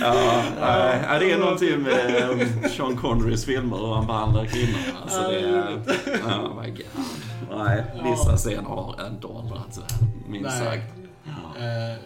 Ja, 0.02 1.20
det 1.20 1.32
är 1.32 1.38
någonting 1.38 1.82
med 1.82 2.30
um, 2.30 2.70
Sean 2.70 2.98
Connerys 2.98 3.46
filmer 3.46 3.82
och 3.82 3.96
han 3.96 4.08
behandlar 4.08 4.46
kvinnor. 4.46 4.80
Alltså 5.02 5.22
det 5.22 5.40
är... 5.40 5.78
Oh 6.26 6.62
my 6.62 6.70
god. 6.70 6.86
Nej, 7.58 7.84
vissa 8.04 8.38
scener 8.38 8.62
har 8.70 9.08
inte 9.12 9.28
åldrats 9.28 9.78
väl, 9.78 9.86
minst 10.28 10.50
Nej. 10.60 10.66
sagt. 10.66 11.01
Eh, 11.58 11.98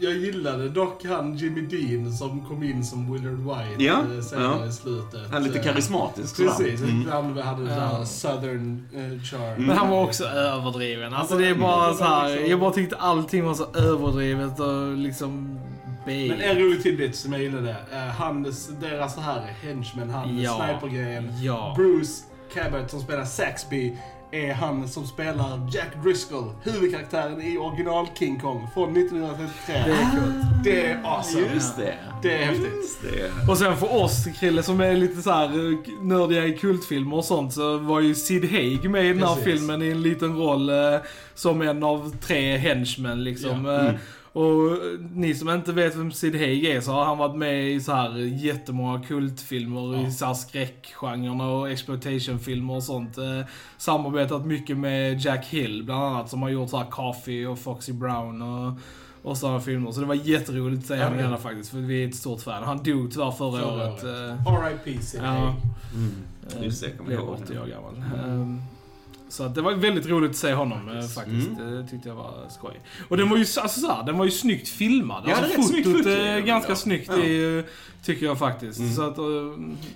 jag 0.00 0.12
gillade 0.12 0.68
dock 0.68 1.04
han 1.04 1.36
Jimmy 1.36 1.60
Dean 1.60 2.12
som 2.12 2.46
kom 2.46 2.62
in 2.62 2.84
som 2.84 3.12
Willard 3.12 3.38
White 3.38 3.84
Ja, 3.84 3.98
eh, 4.16 4.22
senare 4.22 4.58
ja. 4.60 4.66
i 4.66 4.72
slutet. 4.72 5.20
Han 5.32 5.42
är 5.42 5.46
lite 5.46 5.58
Eh, 5.58 5.64
karismatisk 5.64 6.36
sådär. 6.36 6.48
Precis, 6.50 6.80
Mm. 6.80 7.08
han 7.12 7.38
hade 7.38 7.62
det 7.62 7.68
där 7.68 7.76
Ja. 7.98 8.04
southern 8.06 8.88
eh, 8.94 9.22
charm. 9.22 9.66
Men 9.66 9.76
han 9.78 9.88
var 9.90 10.02
också 10.04 10.24
överdriven. 10.24 11.14
Alltså 11.14 11.36
det 11.38 11.48
är 11.48 11.54
bara 11.54 11.94
så 11.94 12.04
här. 12.04 12.28
Jag 12.30 12.60
bara 12.60 12.70
tyckte 12.70 12.96
allting 12.96 13.44
var 13.44 13.54
så 13.54 13.66
överdrivet 13.74 14.60
och 14.60 14.96
liksom. 14.96 15.60
Men 16.06 16.40
en 16.40 16.58
rolig 16.58 16.82
tidbit 16.82 17.16
som 17.16 17.32
jag 17.32 17.42
gillade, 17.42 17.70
eh, 17.92 17.98
han, 17.98 18.42
deras 18.80 19.14
så 19.14 19.20
här 19.20 19.40
henchman, 19.62 20.10
han 20.10 20.38
Ja. 20.38 20.56
snipergrejen. 20.80 21.32
Ja. 21.42 21.74
Bruce 21.76 22.12
Cabot 22.54 22.90
som 22.90 23.00
spelar 23.00 23.24
Saxby 23.24 23.96
är 24.30 24.52
han 24.54 24.88
som 24.88 25.06
spelar 25.06 25.70
Jack 25.72 26.02
Driscoll, 26.04 26.50
huvudkaraktären 26.62 27.42
i 27.42 27.58
original 27.58 28.06
King 28.18 28.40
Kong 28.40 28.68
från 28.74 28.96
1933. 28.96 29.74
Det 29.86 29.92
är 29.92 30.10
coolt. 30.10 30.64
Det 30.64 30.86
är 30.86 31.00
awesome. 31.04 31.54
Just 31.54 31.76
det. 31.76 31.94
Det 32.22 32.42
är 32.42 32.46
häftigt. 32.46 32.98
Det. 33.02 33.50
Och 33.50 33.58
sen 33.58 33.76
för 33.76 33.96
oss, 33.96 34.24
Krille, 34.40 34.62
som 34.62 34.80
är 34.80 34.94
lite 34.96 35.22
så 35.22 35.30
här 35.30 35.44
eh, 35.44 35.78
nördiga 36.02 36.46
i 36.46 36.58
kultfilmer 36.58 37.16
och 37.16 37.24
sånt, 37.24 37.52
så 37.52 37.78
var 37.78 38.00
ju 38.00 38.14
Sid 38.14 38.50
Haig 38.50 38.90
med 38.90 39.04
i 39.04 39.08
den 39.08 39.22
här 39.22 39.34
Precis. 39.34 39.44
filmen 39.44 39.82
i 39.82 39.90
en 39.90 40.02
liten 40.02 40.36
roll 40.36 40.70
eh, 40.70 41.00
som 41.34 41.62
en 41.62 41.82
av 41.82 42.16
tre 42.20 42.56
henchmen 42.56 43.24
liksom. 43.24 43.64
Ja. 43.64 43.86
Eh, 43.86 43.94
Och 44.32 44.72
eh, 44.72 45.00
ni 45.14 45.34
som 45.34 45.50
inte 45.50 45.72
vet 45.72 45.96
vem 45.96 46.12
Sid 46.12 46.34
Haig 46.36 46.64
är 46.64 46.80
så 46.80 46.92
har 46.92 47.04
han 47.04 47.18
varit 47.18 47.36
med 47.36 47.70
i 47.72 47.80
så 47.80 47.92
här 47.92 48.18
jättemånga 48.18 49.02
kultfilmer 49.02 49.94
Ja. 49.94 50.06
i 50.06 50.12
så 50.12 50.26
här 50.26 50.34
skräckgenrerna 50.34 51.48
och 51.50 51.70
exploitationfilmer 51.70 52.74
och 52.74 52.82
sånt. 52.82 53.18
Eh, 53.18 53.40
samarbetat 53.78 54.46
mycket 54.46 54.76
med 54.76 55.20
Jack 55.20 55.46
Hill 55.46 55.82
bland 55.84 56.04
annat 56.04 56.28
som 56.30 56.42
har 56.42 56.48
gjort 56.48 56.70
så 56.70 56.76
här 56.78 56.90
Coffee 56.90 57.46
och 57.46 57.58
Foxy 57.58 57.92
Brown 57.92 58.42
och, 58.42 58.72
och 59.22 59.36
sådana 59.36 59.60
filmer. 59.60 59.92
Så 59.92 60.00
det 60.00 60.06
var 60.06 60.14
jätteroligt 60.14 60.80
att 60.82 60.86
se 60.88 60.94
Ja, 60.94 61.04
honom 61.04 61.18
ja. 61.18 61.26
igen 61.26 61.38
faktiskt 61.38 61.70
för 61.70 61.78
vi 61.78 62.04
är 62.04 62.08
ett 62.08 62.14
stort 62.16 62.40
fan. 62.40 62.62
Han 62.64 62.76
dog 62.82 63.12
tyvärr 63.12 63.30
förra, 63.30 63.60
Förra 63.60 63.72
året. 63.74 64.04
året. 64.04 64.04
eh, 64.04 64.54
R.I.P. 64.54 64.98
Sid 65.02 65.20
Ja. 65.24 65.26
Haig. 65.30 65.54
Mm. 65.94 66.64
Just 66.64 66.80
det, 66.82 66.88
jag 66.88 66.96
kommer 66.98 67.08
blev 67.10 67.20
ihåg 67.20 67.28
80 67.42 67.52
det. 67.52 67.60
år 67.60 67.66
gammal. 67.66 67.94
Ehm, 68.24 68.60
Så 69.28 69.42
att 69.44 69.54
det 69.54 69.62
var 69.62 69.72
väldigt 69.72 70.06
roligt 70.06 70.30
att 70.30 70.36
se 70.36 70.52
honom 70.52 70.88
eh, 70.88 71.06
faktiskt. 71.06 71.48
Mm. 71.48 71.70
Det 71.76 71.86
tyckte 71.90 72.08
jag 72.08 72.16
var 72.16 72.34
skoj. 72.48 72.80
Och 73.08 73.16
den 73.16 73.28
var 73.30 73.36
ju, 73.36 73.42
alltså, 73.42 73.80
så 73.80 73.86
här, 73.92 74.02
den 74.06 74.18
var 74.18 74.24
ju 74.24 74.30
snyggt 74.30 74.68
filmad. 74.68 75.24
Ja, 75.26 75.34
alltså, 75.34 75.44
det 75.48 75.54
är 75.54 75.58
rätt 75.58 75.66
snyggt 75.68 75.86
fotot 75.88 75.98
foto, 76.04 76.10
är 76.10 76.40
ganska 76.40 76.72
Ja. 76.72 76.76
snyggt 76.76 77.10
Ja. 77.16 77.24
i, 77.24 77.58
eh, 77.58 77.64
tycker 78.04 78.26
jag 78.26 78.38
faktiskt. 78.38 78.78
Mm. 78.78 78.92
Så 78.92 79.02
att, 79.02 79.18
eh, 79.18 79.24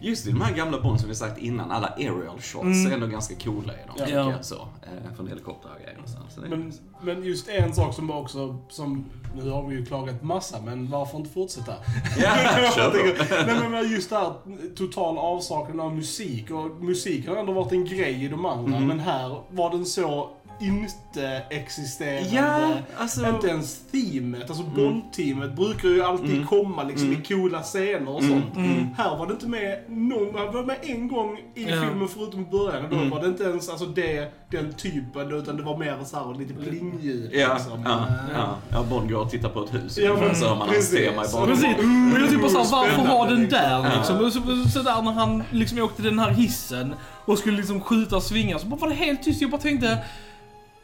Just 0.00 0.24
det, 0.24 0.30
de 0.30 0.40
här 0.40 0.54
gamla 0.54 0.80
Bond 0.80 1.00
som 1.00 1.08
vi 1.08 1.14
sagt 1.14 1.38
innan, 1.38 1.70
alla 1.70 1.86
aerial 1.86 2.40
shots 2.40 2.62
Mm. 2.64 2.86
är 2.86 2.94
ändå 2.94 3.06
ganska 3.06 3.34
coola 3.34 3.72
i 3.72 3.86
dem. 3.86 3.94
Ja. 3.98 4.04
tycker 4.04 4.18
jag, 4.18 4.44
så. 4.44 4.54
Eh, 4.82 5.16
från 5.16 5.28
helikoptrar 5.28 5.72
och 5.72 5.80
grejer 5.84 5.98
och 6.02 6.08
så. 6.08 6.18
så 6.34 6.40
det 6.40 6.46
är 6.46 6.50
Men, 6.50 6.72
men 7.02 7.24
just 7.24 7.48
en 7.48 7.74
sak 7.74 7.94
som 7.94 8.10
också, 8.10 8.58
som, 8.68 9.04
nu 9.36 9.50
har 9.50 9.68
vi 9.68 9.76
ju 9.76 9.84
klagat 9.86 10.22
massa, 10.22 10.56
men 10.64 10.90
varför 10.90 11.18
inte 11.18 11.30
fortsätta? 11.30 11.74
Ja, 12.18 12.30
kör 12.76 12.90
på. 12.90 13.24
Nej 13.46 13.56
men 13.60 13.70
men 13.70 13.90
just 13.92 14.10
det 14.10 14.16
här 14.16 14.32
total 14.76 15.18
avsaknad 15.18 15.86
av 15.86 15.96
musik, 15.96 16.50
och 16.50 16.84
musik 16.84 17.28
har 17.28 17.36
ändå 17.36 17.52
varit 17.52 17.72
en 17.72 17.84
grej 17.84 18.24
i 18.24 18.28
de 18.28 18.46
andra, 18.46 18.78
Mhm. 18.78 18.88
men 18.88 19.00
här 19.00 19.21
var 19.50 19.70
den 19.70 19.86
så 19.86 20.28
inte 20.62 21.42
existerande. 21.50 22.28
Ja, 22.32 22.72
alltså... 22.98 23.28
Inte 23.28 23.46
ens 23.48 23.80
teamet, 23.92 24.42
alltså 24.50 24.62
Bond-teamet 24.64 25.56
brukar 25.56 25.88
ju 25.88 26.02
alltid 26.04 26.30
Mm. 26.34 26.46
komma 26.46 26.82
liksom 26.82 27.08
Mm. 27.08 27.20
i 27.20 27.24
coola 27.24 27.62
scener 27.62 28.08
och 28.08 28.22
Mm, 28.22 28.30
sånt. 28.42 28.56
mm. 28.56 28.86
Här 28.96 29.16
var 29.16 29.26
det 29.26 29.32
inte 29.32 29.46
med 29.48 29.78
någon, 29.88 30.34
han 30.34 30.52
var 30.54 30.62
med 30.64 30.76
en 30.82 31.08
gång 31.08 31.38
i 31.54 31.62
Ja. 31.64 31.68
filmen 31.82 32.08
förutom 32.08 32.40
i 32.40 32.44
början 32.44 32.84
och 32.84 32.90
då 32.90 32.96
Mm. 32.96 33.10
var 33.10 33.20
det 33.20 33.26
inte 33.26 33.44
ens 33.44 33.68
alltså 33.68 33.86
det, 33.86 34.32
den 34.50 34.72
typen 34.72 35.32
utan 35.32 35.56
det 35.56 35.62
var 35.62 35.78
mer 35.78 35.96
så 36.04 36.16
här 36.16 36.38
lite 36.38 36.54
plingljud 36.54 37.30
Ja, 37.34 37.54
liksom. 37.54 37.82
ja, 37.84 37.90
Eh, 38.08 38.14
ja. 38.34 38.56
ja, 38.68 38.82
Bond 38.90 39.10
går 39.10 39.20
och 39.20 39.30
tittar 39.30 39.48
på 39.48 39.64
ett 39.64 39.74
hus. 39.74 39.98
Ja, 39.98 40.16
men 40.20 40.34
så 40.36 40.46
hör 40.48 40.56
man 40.56 40.68
hans 40.68 40.90
tema 40.90 41.24
i 41.24 41.32
bakgrunden. 41.32 41.74
Precis. 41.74 42.28
Och 42.28 42.32
jag 42.32 42.40
bara 42.40 42.64
såhär, 42.64 42.82
varför 42.82 43.08
var 43.08 43.28
den 43.28 43.48
där 43.48 43.82
liksom. 43.96 44.18
liksom? 44.24 44.44
Och 44.46 44.56
så, 44.64 44.70
så 44.70 44.82
där 44.82 45.02
när 45.02 45.12
han 45.12 45.42
liksom 45.50 45.78
åkte 45.82 46.02
den 46.02 46.18
här 46.18 46.30
hissen 46.30 46.94
och 47.24 47.38
skulle 47.38 47.56
liksom 47.56 47.80
skjuta 47.80 48.16
och 48.16 48.22
svinga 48.22 48.58
så 48.58 48.66
bara 48.66 48.76
var 48.80 48.88
det 48.88 48.94
helt 48.94 49.22
tyst. 49.22 49.40
Jag 49.42 49.50
bara 49.50 49.60
tänkte, 49.60 49.98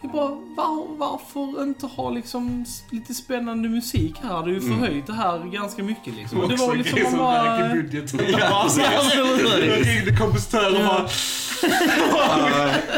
jag 0.02 0.10
bara, 0.10 0.28
var, 0.28 0.96
varför 0.96 1.62
inte 1.62 1.86
ha 1.86 2.10
liksom 2.10 2.64
lite 2.90 3.14
spännande 3.14 3.68
musik 3.68 4.16
här? 4.22 4.28
Det 4.28 4.34
hade 4.34 4.50
ju 4.50 4.58
Mm. 4.58 4.78
förhöjt 4.80 5.06
det 5.06 5.12
här 5.12 5.38
ganska 5.52 5.82
mycket 5.82 6.14
liksom. 6.14 6.40
Och 6.40 6.48
det 6.48 6.56
var 6.56 6.74
liksom 6.74 7.02
man 7.02 7.10
som 7.10 7.18
bara... 7.20 7.58
märker 7.58 7.74
budgeten. 7.82 8.20
Ja, 8.38 8.66
ringde 9.96 10.16
kompositören 10.18 10.76
och 10.76 10.82
bara 10.82 11.08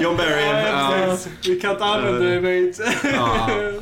John 0.03 0.17
Barry. 0.17 0.43
"Ja, 0.43 0.61
ja. 0.69 0.91
precis. 1.07 1.29
Vi 1.49 1.61
kan 1.61 1.71
inte 1.71 1.85
använda 1.85 2.21
det 2.25 2.41
mate. 2.41 3.81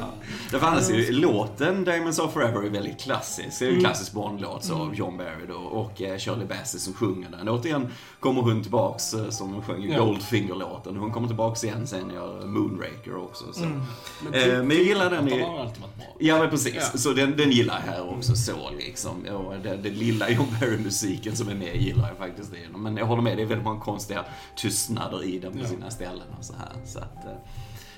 Det 0.51 0.59
fanns 0.59 0.91
ju, 0.91 1.13
låten 1.13 1.85
Diamonds 1.85 2.19
Are 2.19 2.31
Forever 2.31 2.63
är 2.63 2.71
väldigt 2.71 3.01
klassisk. 3.01 3.59
Det 3.59 3.67
är 3.67 3.73
en 3.73 3.81
klassisk 3.81 4.13
Bond-låt 4.13 4.65
så, 4.65 4.75
av 4.75 4.95
John 4.95 5.17
Barry 5.17 5.47
då, 5.49 5.55
och 5.55 6.03
eh, 6.03 6.19
Shirley 6.19 6.47
Bassey 6.47 6.81
som 6.81 6.95
sjunger 6.95 7.31
den. 7.31 7.49
Återigen 7.49 7.93
kommer 8.21 8.43
hon 8.43 8.63
tillbaks 8.63 9.15
eh, 9.15 9.31
som 9.31 9.53
hon 9.53 9.63
sjöng 9.63 9.91
Ja. 9.93 10.05
Goldfinger-låten. 10.05 10.97
Hon 10.97 11.13
kommer 11.13 11.29
tillbaks 11.29 11.65
igen 11.65 11.87
sen 11.87 12.11
gör 12.11 12.47
Moonraker 12.47 13.17
också. 13.17 13.45
Så. 13.53 13.63
Mm. 13.65 13.83
Men, 14.25 14.35
Eh, 14.35 14.63
men 14.63 14.77
jag 14.77 14.87
gillar 14.87 15.11
den 15.11 15.27
Den 15.27 15.41
har 15.43 15.59
alltid 15.59 15.83
varit 15.83 15.97
bra. 15.97 16.07
Ja 16.19 16.39
men 16.39 16.51
precis, 16.51 16.75
Ja. 16.93 16.99
så 16.99 17.13
den, 17.13 17.37
den 17.37 17.51
gillar 17.51 17.83
jag 17.87 17.93
här 17.93 18.11
också 18.19 18.35
så 18.37 18.71
liksom. 18.79 19.25
Och 19.27 19.55
det, 19.63 19.77
det 19.77 19.91
lilla 19.91 20.31
John 20.31 20.47
Barry-musiken 20.61 21.37
som 21.37 21.49
är 21.49 21.55
med 21.55 21.77
gillar 21.77 22.09
jag 22.09 22.17
faktiskt. 22.17 22.53
Men 22.77 22.97
jag 22.97 23.07
håller 23.07 23.23
med, 23.23 23.37
det 23.37 23.43
är 23.43 23.47
väldigt 23.47 23.65
många 23.65 23.81
konstiga 23.81 24.25
tystnader 24.57 25.25
i 25.25 25.39
den 25.39 25.53
på 25.53 25.59
Ja. 25.59 25.67
sina 25.69 25.91
ställen 25.91 26.27
och 26.39 26.45
så 26.45 26.53
här. 26.59 26.73
Så 26.87 26.99
att, 26.99 27.25
eh, 27.25 27.33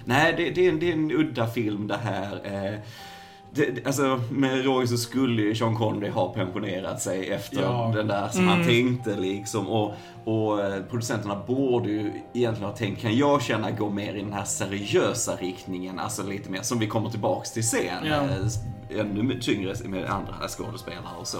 nej, 0.04 0.34
det, 0.36 0.50
det, 0.50 0.66
är 0.66 0.70
en, 0.70 0.80
det 0.80 0.88
är 0.88 0.92
en 0.92 1.10
udda 1.12 1.46
film 1.46 1.86
det 1.88 1.96
här. 1.96 2.40
Eh, 2.44 2.78
det, 3.52 3.86
alltså, 3.86 4.20
med 4.30 4.64
råge 4.64 4.86
så 4.88 4.96
skulle 4.96 5.42
ju 5.42 5.54
Sean 5.54 5.76
Connery 5.76 6.10
ha 6.10 6.32
pensionerat 6.32 7.02
sig 7.02 7.30
efter 7.30 7.62
Ja. 7.62 7.92
den 7.96 8.06
där 8.06 8.28
som 8.28 8.48
han 8.48 8.64
tänkte 8.66 9.16
liksom. 9.16 9.66
Och, 9.68 9.94
och 10.24 10.60
eh, 10.64 10.82
producenterna 10.82 11.42
borde 11.46 11.88
ju 11.90 12.12
egentligen 12.34 12.70
ha 12.70 12.76
tänkt, 12.76 13.00
kan 13.02 13.16
jag 13.16 13.42
känna 13.42 13.70
gå 13.70 13.90
mer 13.90 14.14
i 14.14 14.20
den 14.20 14.32
här 14.32 14.44
seriösa 14.44 15.36
riktningen? 15.36 15.98
Alltså 15.98 16.22
lite 16.22 16.50
mer, 16.50 16.62
som 16.62 16.78
vi 16.78 16.86
kommer 16.86 17.10
tillbaks 17.10 17.52
till 17.52 17.68
sen. 17.68 18.06
Ja. 18.06 18.22
Ännu 18.98 19.40
tyngre 19.40 19.74
med 19.84 20.04
andra 20.04 20.48
skådespelare 20.48 21.16
och 21.20 21.26
så. 21.26 21.38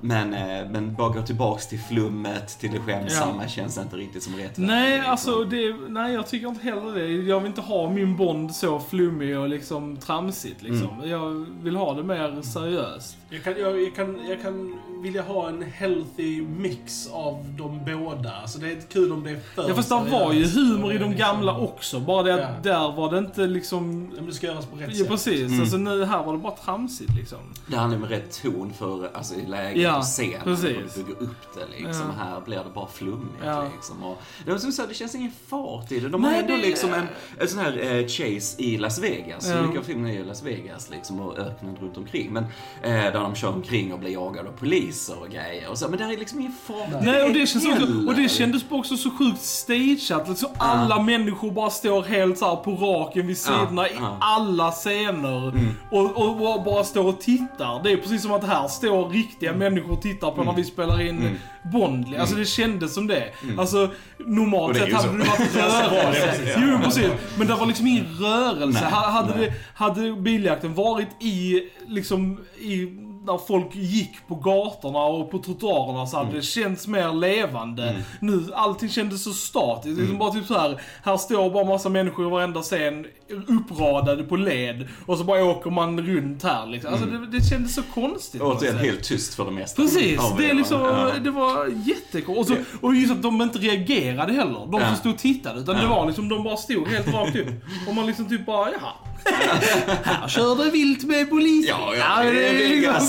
Men, 0.00 0.34
eh, 0.34 0.70
men 0.70 0.94
bara 0.94 1.08
gå 1.08 1.22
tillbaks 1.22 1.66
till 1.66 1.78
flummet, 1.78 2.48
till 2.48 2.70
det 2.70 2.80
skämtsamma 2.80 3.48
känns 3.48 3.78
inte 3.78 3.96
riktigt 3.96 4.22
som 4.22 4.36
rätt 4.36 4.58
Nej, 4.58 4.94
liksom. 4.94 5.10
alltså 5.10 5.44
det, 5.44 5.76
nej 5.88 6.14
jag 6.14 6.26
tycker 6.26 6.48
inte 6.48 6.64
heller 6.64 6.94
det. 6.94 7.08
Jag 7.08 7.40
vill 7.40 7.48
inte 7.48 7.60
ha 7.60 7.90
min 7.90 8.16
Bond 8.16 8.54
så 8.54 8.80
flummig 8.80 9.38
och 9.38 9.48
liksom 9.48 9.96
tramsigt 9.96 10.62
liksom. 10.62 10.88
Mm. 10.98 11.10
Jag 11.10 11.46
vill 11.62 11.76
ha 11.76 11.94
det 11.94 12.02
mer 12.02 12.42
seriöst. 12.42 13.16
Jag 13.30 13.44
kan, 13.44 13.58
jag, 13.58 13.82
jag, 13.82 13.94
kan, 13.94 14.20
jag 14.28 14.42
kan 14.42 14.78
vilja 15.02 15.22
ha 15.22 15.48
en 15.48 15.62
healthy 15.62 16.42
mix 16.42 17.08
av 17.12 17.54
de 17.58 17.84
båda. 17.84 18.32
Alltså 18.32 18.58
det 18.58 18.72
är 18.72 18.80
kul 18.92 19.12
om 19.12 19.24
det 19.24 19.30
är 19.30 19.40
för 19.54 19.68
Ja 19.68 19.74
fast 19.74 19.88
det 19.88 19.94
var 20.10 20.32
ju 20.32 20.44
humor 20.46 20.92
i 20.92 20.98
de 20.98 21.10
liksom- 21.10 21.16
gamla 21.16 21.58
också. 21.58 22.00
Bara 22.00 22.22
det 22.22 22.34
att 22.34 22.40
Ja. 22.66 22.72
där 22.72 22.92
var 22.96 23.10
det 23.12 23.18
inte 23.18 23.46
liksom... 23.46 24.08
Ja, 24.10 24.16
men 24.16 24.26
det 24.26 24.32
ska 24.34 24.46
göras 24.46 24.66
på 24.66 24.76
rätt 24.76 24.88
Ja 24.92 24.96
sätt. 24.98 25.08
precis. 25.08 25.48
Mm. 25.48 25.60
Alltså 25.60 25.76
nu 25.76 26.04
här 26.04 26.22
var 26.24 26.32
det 26.32 26.38
bara 26.38 26.56
tramsigt 26.56 27.14
liksom. 27.16 27.38
Det 27.66 27.76
handlar 27.76 27.98
med 27.98 28.08
rätt 28.10 28.42
ton 28.42 28.72
för 28.78 29.10
alltså, 29.16 29.34
i 29.34 29.46
läget 29.46 29.82
Ja, 29.82 29.98
och 29.98 30.04
scenen. 30.04 30.40
precis. 30.44 30.96
Och 30.96 31.04
bygga 31.04 31.18
upp 31.20 31.54
det 31.54 31.76
liksom. 31.84 32.02
Ja. 32.18 32.24
Här 32.24 32.40
blir 32.40 32.56
det 32.56 32.70
bara 32.74 32.86
flummigt 32.86 33.34
Ja. 33.44 33.64
liksom. 33.74 34.02
Och, 34.02 34.18
det, 34.44 34.50
var 34.50 34.58
som 34.58 34.72
så, 34.72 34.82
här, 34.82 34.88
det 34.88 34.94
känns 34.94 35.14
ingen 35.14 35.32
fart 35.48 35.92
i 35.92 36.00
det. 36.00 36.08
De 36.08 36.22
Nej, 36.22 36.34
har 36.34 36.42
ändå 36.42 36.54
det- 36.56 36.62
liksom 36.62 36.94
en, 36.94 37.06
en 37.38 37.48
sån 37.48 37.58
här 37.58 37.78
eh, 37.96 38.06
chase 38.06 38.62
i 38.62 38.78
Las 38.78 38.98
Vegas. 38.98 39.48
Ja. 39.48 39.62
Mycket 39.62 39.80
av 39.80 39.84
filmen 39.84 40.10
är 40.10 40.20
i 40.20 40.24
Las 40.24 40.42
Vegas 40.42 40.90
liksom 40.90 41.20
och 41.20 41.38
öknen 41.38 41.76
runt 41.76 41.96
omkring. 41.96 42.32
Men 42.32 42.44
eh, 42.82 42.90
där 42.92 43.12
de 43.12 43.34
kör 43.34 43.48
omkring 43.52 43.92
och 43.92 43.98
blir 43.98 44.10
jagade 44.12 44.48
av 44.48 44.52
polis 44.52 44.87
kulisser 44.88 45.20
och 45.22 45.28
grejer. 45.28 45.68
Och 45.70 45.78
så, 45.78 45.88
men 45.88 45.98
där 45.98 46.12
är 46.12 46.16
liksom 46.16 46.38
ingen 46.40 46.52
fara. 46.66 47.00
Nej, 47.02 47.22
och 47.22 47.32
det, 47.32 47.46
känns 47.46 47.66
också, 47.66 47.86
och 48.08 48.14
det 48.14 48.28
kändes 48.28 48.64
också 48.70 48.96
så 48.96 49.10
sjukt 49.10 49.40
stageat. 49.42 50.28
Liksom 50.28 50.48
alla 50.58 51.02
människor 51.02 51.50
bara 51.50 51.70
står 51.70 52.02
helt 52.02 52.38
så 52.38 52.48
här 52.48 52.56
på 52.56 52.70
raken 52.74 53.26
vid 53.26 53.38
sidorna 53.38 53.88
i 53.88 53.92
ja. 54.00 54.18
alla 54.20 54.70
scener. 54.70 55.52
Och, 55.90 56.16
och 56.28 56.36
bara- 56.36 56.64
bara 56.64 56.84
står 56.84 57.06
och 57.06 57.20
tittar. 57.20 57.80
Det 57.84 57.92
är 57.92 57.96
precis 57.96 58.22
som 58.22 58.32
att 58.32 58.44
här 58.44 58.68
står 58.68 59.08
riktiga 59.08 59.52
människor 59.52 59.92
och 59.92 60.02
tittar 60.02 60.30
på 60.30 60.44
när 60.44 60.52
vi 60.52 60.64
spelar 60.64 61.00
in 61.00 61.38
Bond. 61.72 62.14
Alltså 62.20 62.34
det 62.36 62.44
kändes 62.44 62.94
som 62.94 63.06
det. 63.06 63.24
Alltså 63.58 63.84
Och 63.84 63.90
normalt 64.26 64.74
det 64.74 64.80
sett 64.80 64.92
hade 64.92 65.18
det 65.18 65.24
varit 65.24 65.56
rörelse. 65.92 66.60
Jo, 66.62 66.78
precis. 66.84 67.10
Men 67.38 67.46
det 67.46 67.54
var 67.54 67.66
liksom 67.66 67.86
ingen 67.86 68.06
rörelse. 68.20 68.80
Nej, 68.82 68.92
Ha- 68.92 69.10
hade, 69.10 69.36
nej. 69.36 69.46
det, 69.46 69.54
hade 69.84 70.12
biljakten 70.12 70.74
varit 70.74 71.08
i, 71.22 71.62
liksom, 71.88 72.40
i 72.60 72.88
när 73.26 73.38
folk 73.38 73.74
gick 73.74 74.26
på 74.28 74.34
gatorna 74.34 74.98
och 74.98 75.30
på 75.30 75.38
trottoarerna 75.38 76.06
så 76.06 76.16
hade 76.16 76.36
det 76.36 76.42
känts 76.42 76.86
mer 76.86 77.12
levande. 77.12 77.96
Nu, 78.20 78.44
allting 78.54 78.88
kändes 78.88 79.24
så 79.24 79.32
statiskt. 79.32 79.98
Liksom 79.98 80.18
bara 80.18 80.30
typ 80.32 80.46
så 80.46 80.58
här, 80.58 80.80
här 81.04 81.16
står 81.16 81.50
bara 81.50 81.64
massa 81.64 81.88
människor 81.88 82.26
i 82.26 82.30
varenda 82.30 82.62
scen 82.62 83.06
uppradade 83.46 84.22
på 84.22 84.36
led 84.36 84.88
och 85.06 85.18
så 85.18 85.24
bara 85.24 85.44
åker 85.44 85.70
man 85.70 86.00
runt 86.00 86.42
här 86.42 86.66
liksom. 86.66 86.92
Alltså 86.92 87.06
det, 87.08 87.26
det 87.26 87.44
kändes 87.44 87.74
så 87.74 87.82
konstigt. 87.94 88.42
Återigen 88.42 88.78
helt 88.78 89.04
tyst 89.04 89.34
för 89.34 89.44
det 89.44 89.50
mesta. 89.50 89.82
Precis, 89.82 90.20
det 90.38 90.50
är 90.50 90.54
liksom, 90.54 90.80
Ja. 90.80 91.10
det 91.24 91.30
var 91.30 91.66
jättekonstigt. 91.86 92.60
Och, 92.60 92.76
så- 92.80 92.86
och 92.86 92.94
just 92.94 93.12
att 93.12 93.22
de 93.22 93.42
inte 93.42 93.58
reagerade 93.58 94.32
heller, 94.32 94.58
de 94.66 94.72
som 94.72 94.80
Ja. 94.80 94.94
stod 94.94 95.12
och 95.12 95.18
tittade. 95.18 95.60
Utan 95.60 95.76
det 95.76 95.86
var 95.86 96.06
liksom, 96.06 96.28
de 96.28 96.44
bara 96.44 96.56
stod 96.56 96.88
helt 96.88 97.14
rakt 97.14 97.36
upp. 97.36 97.48
Och 97.88 97.94
man 97.94 98.06
liksom 98.06 98.28
typ 98.28 98.46
bara, 98.46 98.70
jaha. 98.70 98.92
Här 100.04 100.28
körde 100.28 100.70
vilt 100.70 101.04
med 101.04 101.30
polisen. 101.30 101.76
Ja, 101.80 101.94
ja, 101.96 102.30
det 102.30 102.48
är. 102.48 102.52
Ja. 102.52 102.58
Vegas 102.68 103.07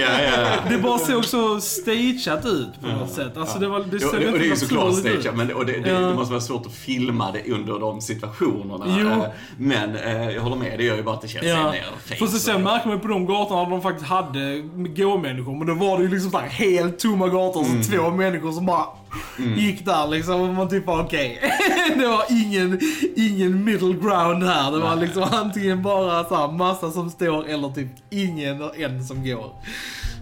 Ja, 0.00 0.20
ja. 0.22 0.70
Det 0.70 0.78
bara 0.78 0.98
såg 0.98 1.24
så 1.24 1.60
stageat 1.60 2.46
ut 2.46 2.80
på 2.80 2.86
något 2.86 3.10
sätt. 3.12 3.36
Alltså 3.36 3.58
det 3.58 3.68
var, 3.68 3.78
det 3.80 3.84
Jo, 3.92 3.98
såg 3.98 4.14
och 4.14 4.20
det, 4.20 4.26
är 4.38 4.42
ju 4.44 4.56
såklart 4.56 4.94
stageat, 4.94 5.36
men 5.36 5.52
och 5.52 5.66
det, 5.66 5.72
det, 5.72 5.90
det 6.08 6.14
måste 6.14 6.32
vara 6.32 6.40
svårt 6.40 6.66
att 6.66 6.72
filma 6.74 7.32
det 7.32 7.52
under 7.52 7.78
de 7.78 8.00
situationerna. 8.00 8.96
Jo. 9.00 9.08
Eh, 9.08 9.24
Men 9.56 9.96
eh, 9.96 10.30
jag 10.30 10.42
håller 10.42 10.56
med, 10.56 10.78
det 10.78 10.84
gör 10.84 10.96
ju 10.96 11.02
bara 11.02 11.14
att 11.14 11.22
det 11.22 11.28
känns 11.28 11.46
Ja, 11.46 11.74
fake. 12.08 12.26
så 12.26 12.38
sen 12.38 12.62
märker 12.62 12.86
man 12.88 12.96
ju 12.96 13.00
på 13.02 13.08
de 13.08 13.26
gatorna 13.26 13.62
där 13.64 13.70
de 13.70 13.82
faktiskt 13.82 14.06
hade 14.06 14.60
gåmänniskor, 14.96 15.56
men 15.58 15.66
då 15.66 15.74
var 15.74 15.98
det 15.98 16.04
ju 16.04 16.10
liksom 16.10 16.30
där 16.30 16.40
helt 16.40 16.98
tomma 16.98 17.28
gator, 17.28 17.64
Mm. 17.64 17.82
så 17.82 17.92
två 17.92 18.10
människor 18.10 18.52
som 18.52 18.66
bara 18.66 18.84
gick 19.56 19.84
där 19.84 20.06
liksom, 20.06 20.40
och 20.40 20.54
man 20.54 20.68
typ 20.68 20.86
bara 20.86 21.02
okej. 21.02 21.40
det 21.96 22.06
var 22.06 22.24
ingen, 22.28 22.80
ingen 23.16 23.64
middle 23.64 23.92
ground 23.92 24.44
här, 24.44 24.72
det 24.72 24.78
var 24.78 24.96
liksom 24.96 25.22
antingen 25.22 25.82
bara 25.82 26.24
så 26.24 26.36
här, 26.36 26.52
massa 26.52 26.90
som 26.90 27.10
står 27.10 27.48
eller 27.48 27.68
typ 27.68 27.88
ingen 28.10 28.62
och 28.62 28.78
en 28.78 29.04
som 29.04 29.24
går. 29.24 29.52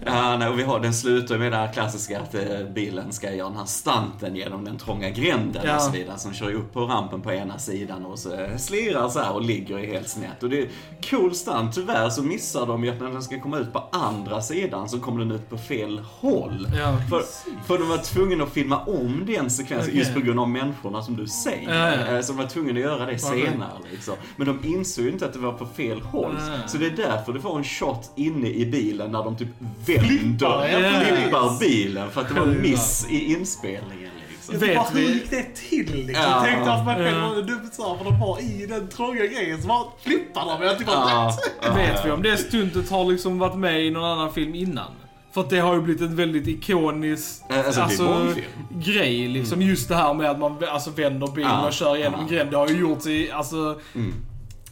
Ja, 0.06 0.36
nej, 0.36 0.48
och 0.48 0.58
vi 0.58 0.62
har, 0.62 0.80
den 0.80 0.94
slutar 0.94 1.38
med 1.38 1.52
det 1.52 1.56
här 1.56 1.72
klassiska 1.72 2.20
att 2.20 2.34
eh, 2.34 2.40
bilen 2.74 3.12
ska 3.12 3.32
göra 3.34 3.48
den 3.48 3.58
här 3.58 3.64
stanten 3.64 4.36
genom 4.36 4.64
den 4.64 4.78
trånga 4.78 5.10
gränden 5.10 5.62
Ja. 5.66 5.76
och 5.76 5.82
så 5.82 5.90
vidare. 5.90 6.18
Som 6.18 6.32
kör 6.34 6.52
upp 6.52 6.72
på 6.72 6.80
rampen 6.80 7.20
på 7.20 7.32
ena 7.32 7.58
sidan 7.58 8.06
och 8.06 8.18
så 8.18 8.34
eh, 8.34 8.56
slirar 8.56 9.08
så 9.08 9.18
här 9.20 9.32
och 9.34 9.42
ligger 9.42 9.78
i 9.78 9.86
helt 9.86 10.08
snett. 10.08 10.42
Och 10.42 10.50
det 10.50 10.60
är 10.60 10.68
cool 11.10 11.34
stunt. 11.34 11.74
Tyvärr 11.74 12.10
så 12.10 12.22
missar 12.22 12.66
de 12.66 12.84
ju 12.84 12.90
att 12.90 13.00
när 13.00 13.10
den 13.10 13.22
ska 13.22 13.40
komma 13.40 13.58
ut 13.58 13.72
på 13.72 13.84
andra 13.92 14.40
sidan 14.42 14.88
så 14.88 15.00
kommer 15.00 15.20
den 15.20 15.30
ut 15.32 15.50
på 15.50 15.58
fel 15.58 15.98
håll. 16.20 16.68
Ja, 16.78 16.96
för, 17.10 17.22
för 17.66 17.78
de 17.78 17.88
var 17.88 17.98
tvungna 17.98 18.44
att 18.44 18.50
filma 18.52 18.78
om 18.84 19.22
den 19.26 19.50
sekvensen 19.50 19.88
Okej. 19.90 19.98
just 19.98 20.14
på 20.14 20.20
grund 20.20 20.40
av 20.40 20.48
människorna 20.48 21.02
som 21.02 21.16
du 21.16 21.26
säger. 21.26 21.74
Ja, 21.74 21.94
ja. 22.10 22.16
Eh, 22.16 22.20
Så 22.20 22.32
de 22.32 22.38
var 22.38 22.46
tvungna 22.46 22.70
att 22.72 22.78
göra 22.80 23.06
det 23.06 23.18
senare. 23.18 23.78
Liksom. 23.90 24.14
Men 24.36 24.46
de 24.46 24.68
insåg 24.68 25.04
ju 25.04 25.10
inte 25.10 25.26
att 25.26 25.32
det 25.32 25.38
var 25.38 25.52
på 25.52 25.66
fel 25.66 26.00
håll. 26.02 26.36
Så 26.66 26.78
det 26.78 26.86
är 26.86 26.90
därför 26.90 27.32
du 27.32 27.40
får 27.40 27.58
en 27.58 27.64
shot 27.64 28.10
inne 28.16 28.48
i 28.48 28.66
bilen 28.66 29.12
när 29.12 29.24
de 29.24 29.36
typ 29.36 29.48
vänder, 29.96 31.04
flippar 31.16 31.58
bilen 31.60 32.10
för 32.10 32.20
att 32.20 32.28
det 32.28 32.34
var 32.34 32.46
en 32.46 32.60
miss 32.62 33.06
i 33.10 33.32
inspelningen. 33.32 34.10
Liksom. 34.30 34.58
Vet 34.58 34.76
bara, 34.76 34.86
vi- 34.94 35.00
hur 35.06 35.14
gick 35.14 35.30
det 35.30 35.54
till 35.54 36.06
liksom? 36.06 36.24
Ja. 36.28 36.42
Tänkte 36.44 36.72
att 36.72 36.84
man 36.86 36.94
själv 36.96 37.20
var 37.20 37.42
dumt 37.42 37.70
så 37.72 37.96
för 37.96 38.04
de 38.04 38.20
var 38.20 38.40
i 38.40 38.66
den 38.66 38.88
trånga 38.88 39.26
grejen 39.26 39.62
så 39.62 39.68
bara 39.68 39.84
flippar 40.02 40.40
de. 40.58 40.66
Jag 40.66 40.76
bara, 40.78 40.94
Ja, 40.96 41.36
ja, 41.62 41.74
Vet 41.74 42.06
vi 42.06 42.10
om 42.10 42.22
det 42.22 42.36
stuntet 42.36 42.90
har 42.90 43.04
liksom 43.04 43.38
varit 43.38 43.56
med 43.58 43.84
i 43.86 43.90
någon 43.90 44.04
annan 44.04 44.32
film 44.32 44.54
innan? 44.54 44.90
För 45.34 45.40
att 45.40 45.50
det 45.50 45.58
har 45.60 45.74
ju 45.74 45.80
blivit 45.80 46.02
en 46.02 46.16
väldigt 46.16 46.46
ikonisk 46.48 47.42
alltså, 47.76 48.04
Bondfilm. 48.06 48.44
grej 48.70 49.28
liksom. 49.28 49.62
Just 49.62 49.88
det 49.88 49.94
här 49.94 50.14
med 50.14 50.30
att 50.30 50.38
man 50.38 50.56
alltså, 50.68 50.90
vänder 50.90 51.26
bilen 51.26 51.50
Ja, 51.50 51.66
och 51.66 51.72
kör 51.72 51.96
igenom 51.96 52.14
ja. 52.20 52.22
en 52.26 52.34
gränd. 52.34 52.50
Det 52.50 52.56
har 52.56 52.68
ju 52.68 52.78
gjorts 52.78 53.06
i 53.06 53.30
alltså, 53.30 53.80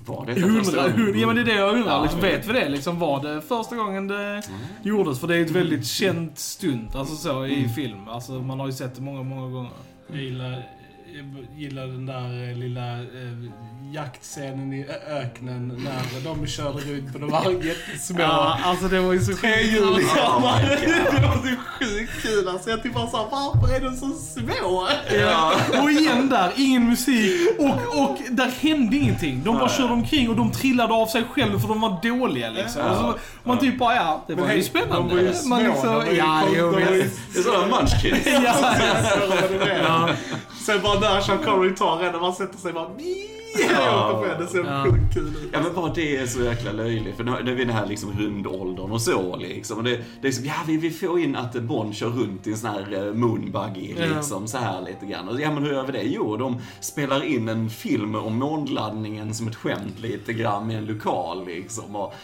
Var 0.06 0.26
det 0.26 0.34
första 0.34 0.88
gången? 0.88 1.20
ja 1.20 1.26
men 1.26 1.36
det 1.36 1.42
är 1.42 1.44
det 1.44 1.54
jag 1.54 1.74
undrar. 1.74 1.92
Ja, 1.92 2.02
liksom, 2.02 2.20
vet 2.20 2.46
vi 2.48 2.52
det? 2.52 2.68
Liksom, 2.68 2.98
var 2.98 3.22
det 3.22 3.42
första 3.42 3.76
gången 3.76 4.08
det 4.08 4.42
gjordes? 4.82 5.20
För 5.20 5.26
det 5.28 5.36
är 5.36 5.42
ett 5.42 5.50
väldigt 5.50 5.86
känt 5.86 6.38
stunt 6.38 6.94
alltså, 6.94 7.16
så, 7.16 7.46
i 7.46 7.68
film. 7.68 8.08
Alltså, 8.08 8.32
man 8.32 8.60
har 8.60 8.66
ju 8.66 8.72
sett 8.72 8.94
det 8.94 9.02
många, 9.02 9.22
många 9.22 9.50
gånger. 9.50 9.70
Jag 10.08 10.18
gillar, 10.18 10.62
gillar 11.56 11.86
den 11.86 12.06
där 12.06 12.50
eh, 12.50 12.56
lilla 12.56 12.92
eh, 12.92 13.50
jaktscenen 13.92 14.72
i 14.72 14.86
öknen 15.08 15.68
när 15.84 16.24
de 16.24 16.46
körde 16.46 16.78
runt 16.78 17.12
på 17.12 17.18
de 17.18 17.32
här 17.32 17.50
jättesmå 17.66 18.20
Ja, 18.20 18.58
alltså 18.64 18.88
det 18.88 19.00
var 19.00 19.12
ju 19.12 19.20
så 19.20 19.26
sjukt. 19.26 19.40
trehjulingarna. 19.40 20.58
Det 21.12 21.20
var 21.26 21.34
så 21.34 21.56
sjukt 21.84 22.22
kul. 22.22 22.48
Alltså 22.48 22.70
jag 22.70 22.82
typ 22.82 22.94
bara 22.94 23.06
såhär, 23.06 23.26
varför 23.30 23.74
är 23.74 23.80
de 23.80 23.96
så 23.96 24.06
små? 24.12 24.88
Ja. 25.20 25.52
Och 25.82 25.90
igen 25.90 26.28
där, 26.28 26.52
ingen 26.56 26.88
musik 26.88 27.50
och, 27.58 28.02
och 28.02 28.18
där 28.30 28.50
hände 28.60 28.96
ingenting. 28.96 29.42
De 29.44 29.58
bara 29.58 29.68
körde 29.68 29.92
omkring 29.92 30.28
och 30.30 30.36
de 30.36 30.52
trillade 30.52 30.94
av 30.94 31.06
sig 31.06 31.22
själv 31.32 31.58
för 31.58 31.68
de 31.68 31.80
var 31.80 31.98
dåliga 32.02 32.50
liksom. 32.50 32.82
Ja. 32.82 32.90
Och 32.90 32.96
så, 32.98 33.18
man 33.44 33.58
typ 33.58 33.78
bara, 33.78 33.94
ja, 33.96 34.24
det 34.26 34.34
var 34.34 34.40
Men 34.40 34.50
ju 34.50 34.54
hej, 34.56 34.62
spännande. 34.68 35.08
de 35.08 35.16
var 35.16 35.22
ju 35.22 35.32
små, 35.34 35.48
Man 35.48 35.58
de 35.64 35.68
liksom, 35.68 35.94
var 35.94 36.04
ju 36.06 36.12
ja, 36.16 36.42
jo, 36.56 36.70
de 36.72 36.84
var 36.84 36.90
ju- 36.92 37.02
visst. 37.02 37.18
Det 37.32 37.38
är 37.38 37.42
sådana 37.42 37.66
munchkins. 37.66 38.26
Ja, 38.26 38.76
ja. 39.82 40.08
Sen 40.66 40.82
bara 40.82 41.00
när 41.14 41.20
Sean 41.20 41.38
Connery 41.44 41.74
tar 41.74 42.02
en 42.02 42.14
och 42.14 42.20
man 42.20 42.32
sätter 42.34 42.58
sig 42.58 42.72
bara 42.72 42.90
Ja. 43.70 44.24
ja. 44.28 44.34
Det 44.38 44.46
ser 44.46 44.64
Ja. 44.64 44.84
sjukt 44.84 45.14
kul 45.14 45.26
ut. 45.28 45.50
Ja 45.52 45.58
men 45.62 45.74
bara 45.74 45.92
det 45.94 46.16
är 46.16 46.26
så 46.26 46.40
jäkla 46.42 46.72
löjligt. 46.72 47.16
För 47.16 47.24
nu 47.24 47.30
nu 47.44 47.50
är 47.50 47.54
vi 47.56 47.62
i 47.62 47.64
den 47.64 47.74
här 47.76 47.86
liksom 47.86 48.12
rundåldern 48.18 48.90
och 48.90 49.00
så 49.02 49.36
liksom. 49.36 49.78
Och 49.78 49.84
det, 49.84 50.00
det 50.22 50.28
är 50.28 50.32
som, 50.32 50.44
ja 50.44 50.54
vi, 50.66 50.76
vi 50.76 50.90
får 50.90 51.20
in 51.20 51.36
att 51.36 51.52
Bond 51.54 51.94
kör 51.94 52.08
runt 52.08 52.46
i 52.46 52.50
en 52.50 52.56
sån 52.58 52.70
här 52.70 53.06
eh, 53.06 53.12
moonbuggy 53.14 53.94
Ja. 53.98 54.04
liksom 54.16 54.48
så 54.48 54.58
här 54.58 54.80
lite 54.82 55.06
grann. 55.06 55.28
Och 55.28 55.40
ja 55.40 55.50
men 55.50 55.62
hur 55.64 55.72
gör 55.72 55.86
vi 55.86 55.92
det? 55.92 56.02
Jo, 56.02 56.36
de 56.36 56.60
spelar 56.80 57.24
in 57.24 57.48
en 57.48 57.70
film 57.70 58.14
om 58.14 58.38
månlandningen 58.38 59.34
som 59.34 59.48
ett 59.48 59.56
skämt 59.56 59.98
lite 60.00 60.32
grann 60.32 60.66
med 60.66 60.76
en 60.78 60.84
lokal 60.86 61.46
liksom. 61.46 61.96
Och, 61.96 62.14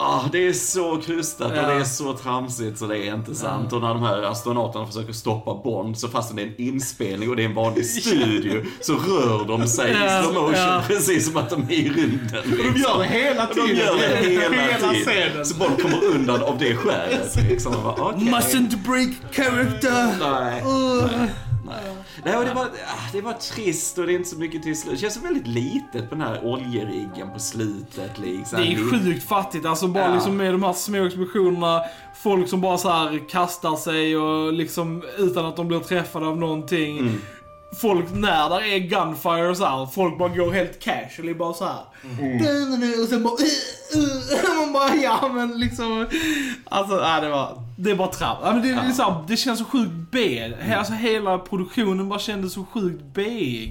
Ah, 0.00 0.20
det 0.32 0.46
är 0.48 0.52
så 0.52 0.96
krystat 0.96 1.52
Ja. 1.56 1.62
och 1.62 1.68
det 1.68 1.74
är 1.80 1.84
så 1.84 2.12
tramsigt 2.12 2.78
så 2.78 2.86
det 2.86 2.98
är 3.08 3.14
inte 3.14 3.34
sant. 3.34 3.72
Och 3.72 3.80
när 3.80 3.88
de 3.88 4.02
här 4.02 4.22
astronauterna 4.22 4.86
försöker 4.86 5.12
stoppa 5.12 5.54
Bond 5.54 5.98
så 5.98 6.08
fastän 6.08 6.36
det 6.36 6.42
är 6.42 6.46
en 6.46 6.54
inspelning 6.60 7.30
och 7.30 7.36
det 7.36 7.42
är 7.42 7.48
en 7.48 7.54
vanlig 7.54 7.86
studio 8.00 8.64
så 8.80 8.92
rör 8.94 9.44
de 9.48 9.66
sig 9.66 9.92
Ja, 9.92 10.20
i 10.20 10.22
slow 10.22 10.34
motion 10.34 10.54
ja. 10.54 10.82
precis 10.86 11.26
som 11.26 11.36
att 11.36 11.50
de 11.50 11.62
är 11.62 11.72
i 11.72 11.88
rymden. 11.88 12.42
Och 12.52 12.72
de 12.74 12.80
gör 12.80 12.98
det 12.98 13.04
hela 13.04 13.46
De 13.46 13.54
tiden. 13.54 13.76
gör 13.76 13.96
det 13.98 14.16
hela, 14.30 14.54
Hela 14.56 14.92
tiden. 14.92 14.94
scenen. 15.06 15.46
Så 15.46 15.54
Bond 15.54 15.82
kommer 15.82 16.04
undan 16.04 16.42
av 16.42 16.58
det 16.58 16.76
skälet. 16.76 17.36
Liksom. 17.48 17.72
Bara, 17.84 17.92
okej. 17.92 18.28
Mustn't 18.28 18.84
break 18.86 19.10
character. 19.32 20.14
Nej. 20.20 20.62
Uh. 20.62 21.10
Nej. 21.18 21.30
Nej, 21.66 21.76
och 22.24 22.44
det 22.44 22.54
var, 22.54 22.64
ah, 22.64 23.08
det 23.12 23.20
var 23.20 23.32
trist 23.32 23.98
och 23.98 24.06
det 24.06 24.12
är 24.12 24.14
inte 24.16 24.28
så 24.28 24.38
mycket 24.38 24.62
till 24.62 24.76
slut. 24.80 24.94
Det 24.94 25.00
känns 25.00 25.14
så 25.14 25.20
väldigt 25.20 25.46
litet 25.46 26.08
på 26.08 26.14
den 26.14 26.20
här 26.20 26.44
oljeriggen 26.44 27.30
på 27.32 27.38
slutet. 27.38 28.18
Liksom. 28.18 28.60
Det 28.60 28.66
är 28.72 28.90
sjukt 28.90 29.28
fattigt, 29.28 29.66
alltså 29.66 29.88
bara 29.88 30.04
Ja. 30.08 30.14
liksom 30.14 30.36
med 30.36 30.54
de 30.54 30.62
här 30.62 30.72
små 30.72 31.04
explosionerna, 31.06 31.80
folk 32.22 32.48
som 32.48 32.60
bara 32.60 32.78
så 32.78 33.18
kastar 33.30 33.76
sig 33.76 34.16
och 34.16 34.52
liksom 34.52 35.02
utan 35.18 35.46
att 35.46 35.56
de 35.56 35.68
blir 35.68 35.80
träffade 35.80 36.26
av 36.26 36.38
någonting. 36.38 36.98
Mm. 36.98 37.20
Folk, 37.76 38.06
när 38.12 38.50
där 38.50 38.60
är 38.62 38.78
gunfire 38.78 39.48
och 39.48 39.56
så 39.56 39.64
här, 39.64 39.86
folk 39.86 40.18
bara 40.18 40.28
går 40.28 40.52
helt 40.52 40.80
casually 40.80 41.34
bara 41.34 41.52
så 41.54 41.64
här. 41.64 41.82
Mm. 42.20 43.02
Och 43.02 43.08
sen 43.08 43.22
bara 43.22 43.34
uh, 43.34 43.38
uh, 44.50 44.58
Man 44.58 44.72
bara 44.72 44.94
ja 44.94 45.30
men 45.34 45.60
liksom. 45.60 46.06
Alltså 46.64 46.96
nej, 46.96 47.20
det 47.20 47.28
var, 47.28 47.62
det 47.78 47.90
är 47.90 47.94
bara 47.94 48.08
trapp. 48.08 48.38
Ja, 48.42 48.52
men 48.52 48.62
det, 48.62 48.92
så 48.92 49.02
här, 49.02 49.24
det 49.28 49.36
känns 49.36 49.58
så 49.58 49.64
sjukt 49.64 49.92
B. 50.10 50.38
Mm. 50.38 50.78
Alltså 50.78 50.92
hela 50.92 51.38
produktionen 51.38 52.08
bara 52.08 52.18
kändes 52.18 52.52
så 52.52 52.64
sjukt 52.64 53.02
B. 53.14 53.24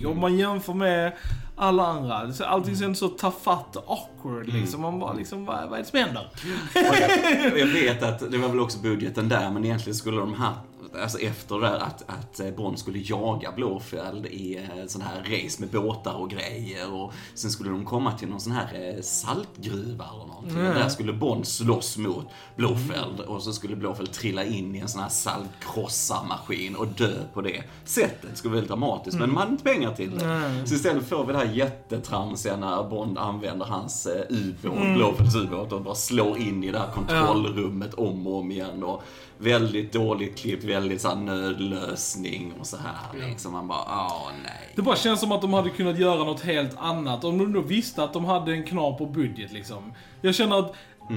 Om 0.06 0.20
man 0.20 0.38
jämför 0.38 0.74
med 0.74 1.12
alla 1.56 1.86
andra. 1.88 2.32
Allting 2.46 2.76
känns 2.78 3.00
så 3.00 3.08
tafatt 3.08 3.76
och 3.76 3.84
awkward 3.92 4.50
Mm. 4.50 4.62
liksom. 4.62 4.82
Man 4.82 5.00
bara 5.00 5.14
liksom, 5.14 5.46
vad, 5.46 5.70
vad 5.70 5.80
är 5.80 5.84
det 5.84 5.90
som 5.90 6.00
händer? 6.00 6.32
Jag, 6.74 7.60
jag 7.60 7.68
vet 7.68 8.04
att 8.04 8.32
det 8.32 8.38
var 8.38 8.48
väl 8.50 8.60
också 8.60 8.80
budgeten 8.80 9.30
där, 9.30 9.52
men 9.52 9.66
egentligen 9.66 9.96
skulle 9.96 10.20
de 10.20 10.34
ha 10.34 10.54
alltså 11.02 11.20
efter 11.20 11.56
det 11.56 11.68
där 11.68 11.78
att, 11.78 12.04
att 12.08 12.40
eh, 12.40 12.52
Bond 12.52 12.80
skulle 12.80 13.00
jaga 13.00 13.52
Blåfeld 13.52 14.26
i 14.26 14.58
eh, 14.58 14.86
sån 14.88 15.02
här 15.02 15.20
race 15.20 15.62
med 15.62 15.70
båtar 15.70 16.14
och 16.14 16.30
grejer 16.30 16.94
och 16.94 17.14
sen 17.34 17.52
skulle 17.52 17.70
de 17.70 17.86
komma 17.86 18.12
till 18.12 18.28
någon 18.28 18.40
sån 18.40 18.54
här 18.54 18.96
eh, 18.96 19.02
saltgruva 19.02 20.06
eller 20.14 20.26
någonting. 20.28 20.68
Och 20.68 20.74
där 20.74 20.90
skulle 20.90 21.14
Bond 21.14 21.48
slåss 21.48 21.98
mot 21.98 22.26
Blåfeld 22.56 23.20
och 23.20 23.44
så 23.44 23.54
skulle 23.54 23.76
Blåfeld 23.76 24.12
trilla 24.12 24.44
in 24.44 24.76
i 24.76 24.80
en 24.80 24.88
sån 24.88 25.02
här 25.02 25.10
saltkrossarmaskin 25.10 26.76
och 26.76 26.88
dö 26.88 27.14
på 27.34 27.42
det 27.42 27.64
sättet. 27.86 28.30
Det 28.32 28.36
skulle 28.36 28.52
vara 28.52 28.56
väldigt 28.56 28.70
dramatiskt, 28.70 29.20
men 29.20 29.30
de 29.30 29.38
hade 29.38 29.52
inte 29.52 29.64
pengar 29.64 29.94
till 29.94 30.18
det. 30.18 30.64
Så 30.66 30.76
istället 30.76 31.10
får 31.10 31.26
vi 31.26 31.34
det 31.34 31.40
här 31.40 31.54
jättetramsiga 31.54 32.58
när 32.58 32.90
Bond 32.90 33.18
använder 33.18 33.66
hans 33.66 34.08
ubåt, 34.30 34.96
Blåfelds 34.96 35.36
ubåt 35.36 35.72
och 35.72 35.82
bara 35.82 35.96
slår 35.96 36.38
in 36.38 36.64
i 36.64 36.72
det 36.72 36.80
här 36.80 36.92
kontrollrummet 36.92 37.94
om 37.94 38.28
och 38.28 38.40
om 38.40 38.52
igen. 38.52 38.84
Och 38.84 39.04
väldigt 39.38 39.94
dåligt 39.94 40.38
klippt, 40.38 40.64
väldigt 40.64 41.02
så 41.02 41.08
här 41.08 41.16
nödlösning 41.16 42.54
och 42.60 42.68
så 42.68 42.78
här. 42.78 43.28
Liksom 43.30 43.52
man 43.52 43.68
bara, 43.68 43.84
åh 43.88 44.32
nej. 44.44 44.74
Det 44.76 44.82
bara 44.82 44.96
känns 44.96 45.20
som 45.20 45.32
att 45.32 45.42
de 45.42 45.54
hade 45.54 45.70
kunnat 45.70 46.00
göra 46.00 46.24
något 46.24 46.42
helt 46.42 46.78
annat 46.78 47.24
om 47.24 47.38
de 47.38 47.54
då 47.54 47.62
visste 47.62 48.04
att 48.04 48.14
de 48.14 48.26
hade 48.26 48.52
en 48.52 48.64
knapp 48.64 49.02
och 49.02 49.12
budget 49.12 49.52
liksom. 49.52 49.94
Jag 50.22 50.36
känner 50.36 50.60
att 50.60 50.74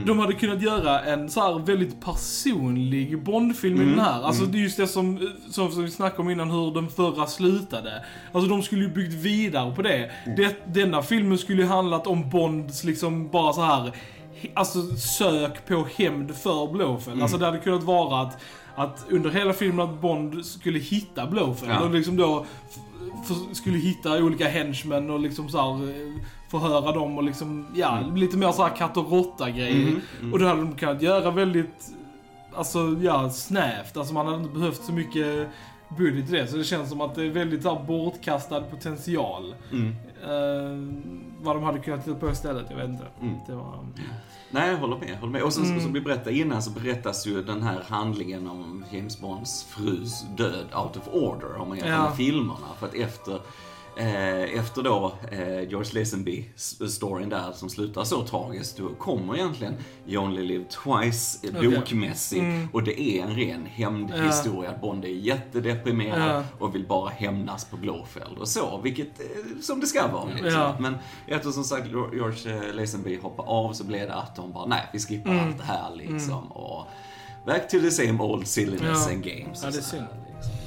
de 0.06 0.18
hade 0.18 0.32
kunnat 0.32 0.62
göra 0.62 1.00
en 1.00 1.30
så 1.30 1.58
väldigt 1.58 2.00
personlig 2.04 3.22
Bondfilm 3.22 3.82
i 3.82 3.84
den 3.84 3.98
här. 3.98 4.22
Alltså 4.22 4.44
det 4.44 4.58
är 4.58 4.62
just 4.62 4.76
det 4.76 4.86
som, 4.86 5.30
som, 5.50 5.72
som 5.72 5.82
vi 5.82 5.90
snackade 5.90 6.22
om 6.22 6.30
innan, 6.30 6.50
hur 6.50 6.74
den 6.74 6.88
förra 6.88 7.26
slutade. 7.26 8.04
Alltså 8.32 8.50
de 8.50 8.62
skulle 8.62 8.82
ju 8.82 8.88
byggt 8.88 9.14
vidare 9.14 9.74
på 9.74 9.82
det. 9.82 10.10
det 10.36 10.56
denna 10.66 11.02
filmen 11.02 11.38
skulle 11.38 11.62
ju 11.62 11.68
handlat 11.68 12.06
om 12.06 12.30
Bonds 12.30 12.84
liksom 12.84 13.28
bara 13.28 13.52
så 13.52 13.62
här 13.62 13.92
Alltså 14.54 14.82
sök 14.96 15.66
på 15.66 15.86
hämnd 15.96 16.36
för 16.36 16.72
Blåfeld. 16.72 17.22
Alltså 17.22 17.38
det 17.38 17.46
hade 17.46 17.58
kunnat 17.58 17.82
vara 17.82 18.22
att, 18.22 18.38
att 18.74 19.06
under 19.10 19.30
hela 19.30 19.52
filmen 19.52 19.80
att 19.80 20.00
Bond 20.00 20.46
skulle 20.46 20.78
hitta 20.78 21.26
Blåfeld. 21.26 21.72
Ja. 21.72 21.80
Och 21.80 21.90
liksom 21.90 22.16
då 22.16 22.46
skulle 23.52 23.78
hitta 23.78 24.22
olika 24.22 24.48
henchmen 24.48 25.10
och 25.10 25.20
liksom 25.20 25.48
så 25.48 25.58
här, 25.58 25.88
eh, 25.88 26.22
förhöra 26.50 26.92
dem 26.92 27.18
och 27.18 27.24
liksom, 27.24 27.66
ja, 27.74 28.00
lite 28.14 28.36
mer 28.36 28.52
så 28.52 28.62
här 28.62 28.76
katt 28.76 28.96
och 28.96 29.10
råtta 29.10 29.50
grejer. 29.50 30.00
Och 30.32 30.38
då 30.38 30.46
hade 30.46 30.60
de 30.60 30.76
kunnat 30.76 31.02
göra 31.02 31.30
väldigt, 31.30 31.90
alltså 32.54 32.96
ja, 33.02 33.30
snävt. 33.30 33.96
Alltså 33.96 34.14
man 34.14 34.26
hade 34.26 34.38
inte 34.38 34.54
behövt 34.54 34.84
så 34.84 34.92
mycket 34.92 35.48
budget 35.98 36.26
till 36.26 36.34
det. 36.34 36.46
Så 36.46 36.56
det 36.56 36.64
känns 36.64 36.88
som 36.88 37.00
att 37.00 37.14
det 37.14 37.24
är 37.24 37.30
väldigt 37.30 37.62
så 37.62 37.74
här, 37.74 37.84
bortkastad 37.84 38.60
potential. 38.60 39.54
Mm. 39.72 39.88
Eh, 40.22 40.94
vad 41.42 41.56
de 41.56 41.62
hade 41.62 41.78
kunnat 41.78 42.08
hitta 42.08 42.18
på 42.18 42.30
istället, 42.30 42.66
jag 42.70 42.76
vet 42.76 42.88
inte. 42.88 43.06
Mm. 43.20 43.34
Det 43.46 43.54
var... 43.54 43.78
Nej, 44.50 44.70
jag 44.70 44.76
håller 44.78 44.96
med. 44.96 45.16
Håller 45.18 45.32
med. 45.32 45.42
Och 45.42 45.52
sen, 45.52 45.80
som 45.80 45.92
vi 45.92 46.00
berättade 46.00 46.36
innan 46.36 46.62
så 46.62 46.70
berättas 46.70 47.26
ju 47.26 47.42
den 47.42 47.62
här 47.62 47.82
handlingen 47.88 48.48
om 48.48 48.84
James 48.92 49.20
Bonds 49.20 49.64
frus 49.64 50.22
död 50.36 50.66
out 50.74 50.96
of 50.96 51.08
order, 51.12 51.56
om 51.56 51.68
man 51.68 51.76
jämför 51.78 51.92
Ja. 51.92 52.02
med 52.02 52.16
filmerna. 52.16 52.66
För 52.78 52.86
att 52.86 52.94
efter, 52.94 53.40
efter 53.96 54.82
då 54.82 55.12
eh, 55.30 55.60
George 55.68 55.90
Lazenby-storyn 56.00 57.28
där 57.30 57.52
som 57.52 57.70
slutar 57.70 58.04
så 58.04 58.22
tragiskt, 58.24 58.76
då 58.76 58.88
kommer 58.88 59.34
egentligen 59.36 59.74
You 60.06 60.24
Only 60.24 60.42
Live 60.44 60.64
Twice 60.64 61.46
eh, 61.48 61.56
Okej. 61.56 61.68
bokmässigt. 61.78 62.44
Och 62.72 62.82
det 62.82 63.00
är 63.00 63.22
en 63.22 63.34
ren 63.36 63.66
hämndhistoria. 63.66 64.74
Bond 64.80 65.04
är 65.04 65.08
jättedeprimerad 65.08 66.30
Ja. 66.36 66.44
och 66.58 66.74
vill 66.74 66.86
bara 66.86 67.08
hämnas 67.10 67.64
på 67.64 67.76
Blåfeld 67.76 68.38
och 68.38 68.48
så, 68.48 68.80
vilket 68.82 69.20
eh, 69.20 69.26
som 69.60 69.80
det 69.80 69.86
ska 69.86 70.06
vara. 70.08 70.24
Liksom. 70.24 70.46
Ja. 70.52 70.76
Men 70.80 70.94
eftersom 71.26 71.52
som 71.52 71.64
sagt 71.64 71.86
George 71.90 72.56
eh, 72.68 72.74
Lazenby 72.74 73.18
hoppar 73.22 73.44
av 73.44 73.72
så 73.72 73.84
blev 73.84 74.08
det 74.08 74.14
att 74.14 74.36
de 74.36 74.52
bara, 74.52 74.66
nej 74.66 74.88
vi 74.92 74.98
skippar 74.98 75.30
Mm. 75.30 75.46
allt 75.48 75.58
det 75.58 75.64
här 75.64 75.90
liksom. 75.94 76.52
Och 76.52 76.86
back 77.46 77.68
to 77.70 77.80
the 77.80 77.90
same 77.90 78.22
old 78.22 78.46
silliness 78.46 79.06
Ja. 79.08 79.14
and 79.14 79.24
games. 79.24 79.60
Ja, 79.64 79.70
det 79.70 79.78
är 79.78 79.82
synd. 79.82 80.04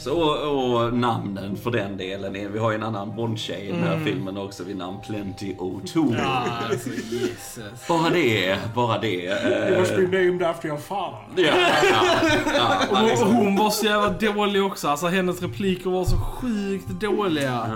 Så, 0.04 0.14
och, 0.22 0.84
och 0.86 0.94
namnen 0.94 1.56
för 1.58 1.72
den 1.72 1.98
delen. 1.98 2.36
är- 2.36 2.50
Vi 2.50 2.60
har 2.60 2.72
ju 2.72 2.76
en 2.76 2.84
annan 2.84 3.16
Bond-tjej 3.16 3.62
i 3.68 3.72
den 3.72 3.84
här 3.84 4.00
filmen 4.06 4.38
också 4.38 4.64
vid 4.64 4.78
namn 4.78 4.98
Plenty 5.08 5.56
O'Toole. 5.56 6.16
Ja, 6.18 6.44
alltså 6.70 6.90
Jesus. 6.90 7.88
Bara 7.88 8.10
det, 8.10 8.58
bara 8.76 9.00
det. 9.00 9.14
It 9.24 9.72
eh, 9.72 9.80
must 9.80 9.96
be 9.96 10.02
named 10.02 10.44
after 10.44 10.68
your 10.68 10.78
father. 10.78 11.16
ja, 11.36 11.54
ja, 11.92 12.82
ja, 12.92 13.02
liksom- 13.08 13.28
och 13.28 13.34
hon 13.34 13.56
var 13.56 13.70
så 13.70 13.86
jävla 13.86 14.10
dålig 14.10 14.64
också. 14.64 14.88
Alltså 14.88 15.08
hennes 15.08 15.42
repliker 15.42 15.90
var 15.90 16.06
så 16.06 16.18
sjukt 16.18 16.88
dåliga. 16.90 17.70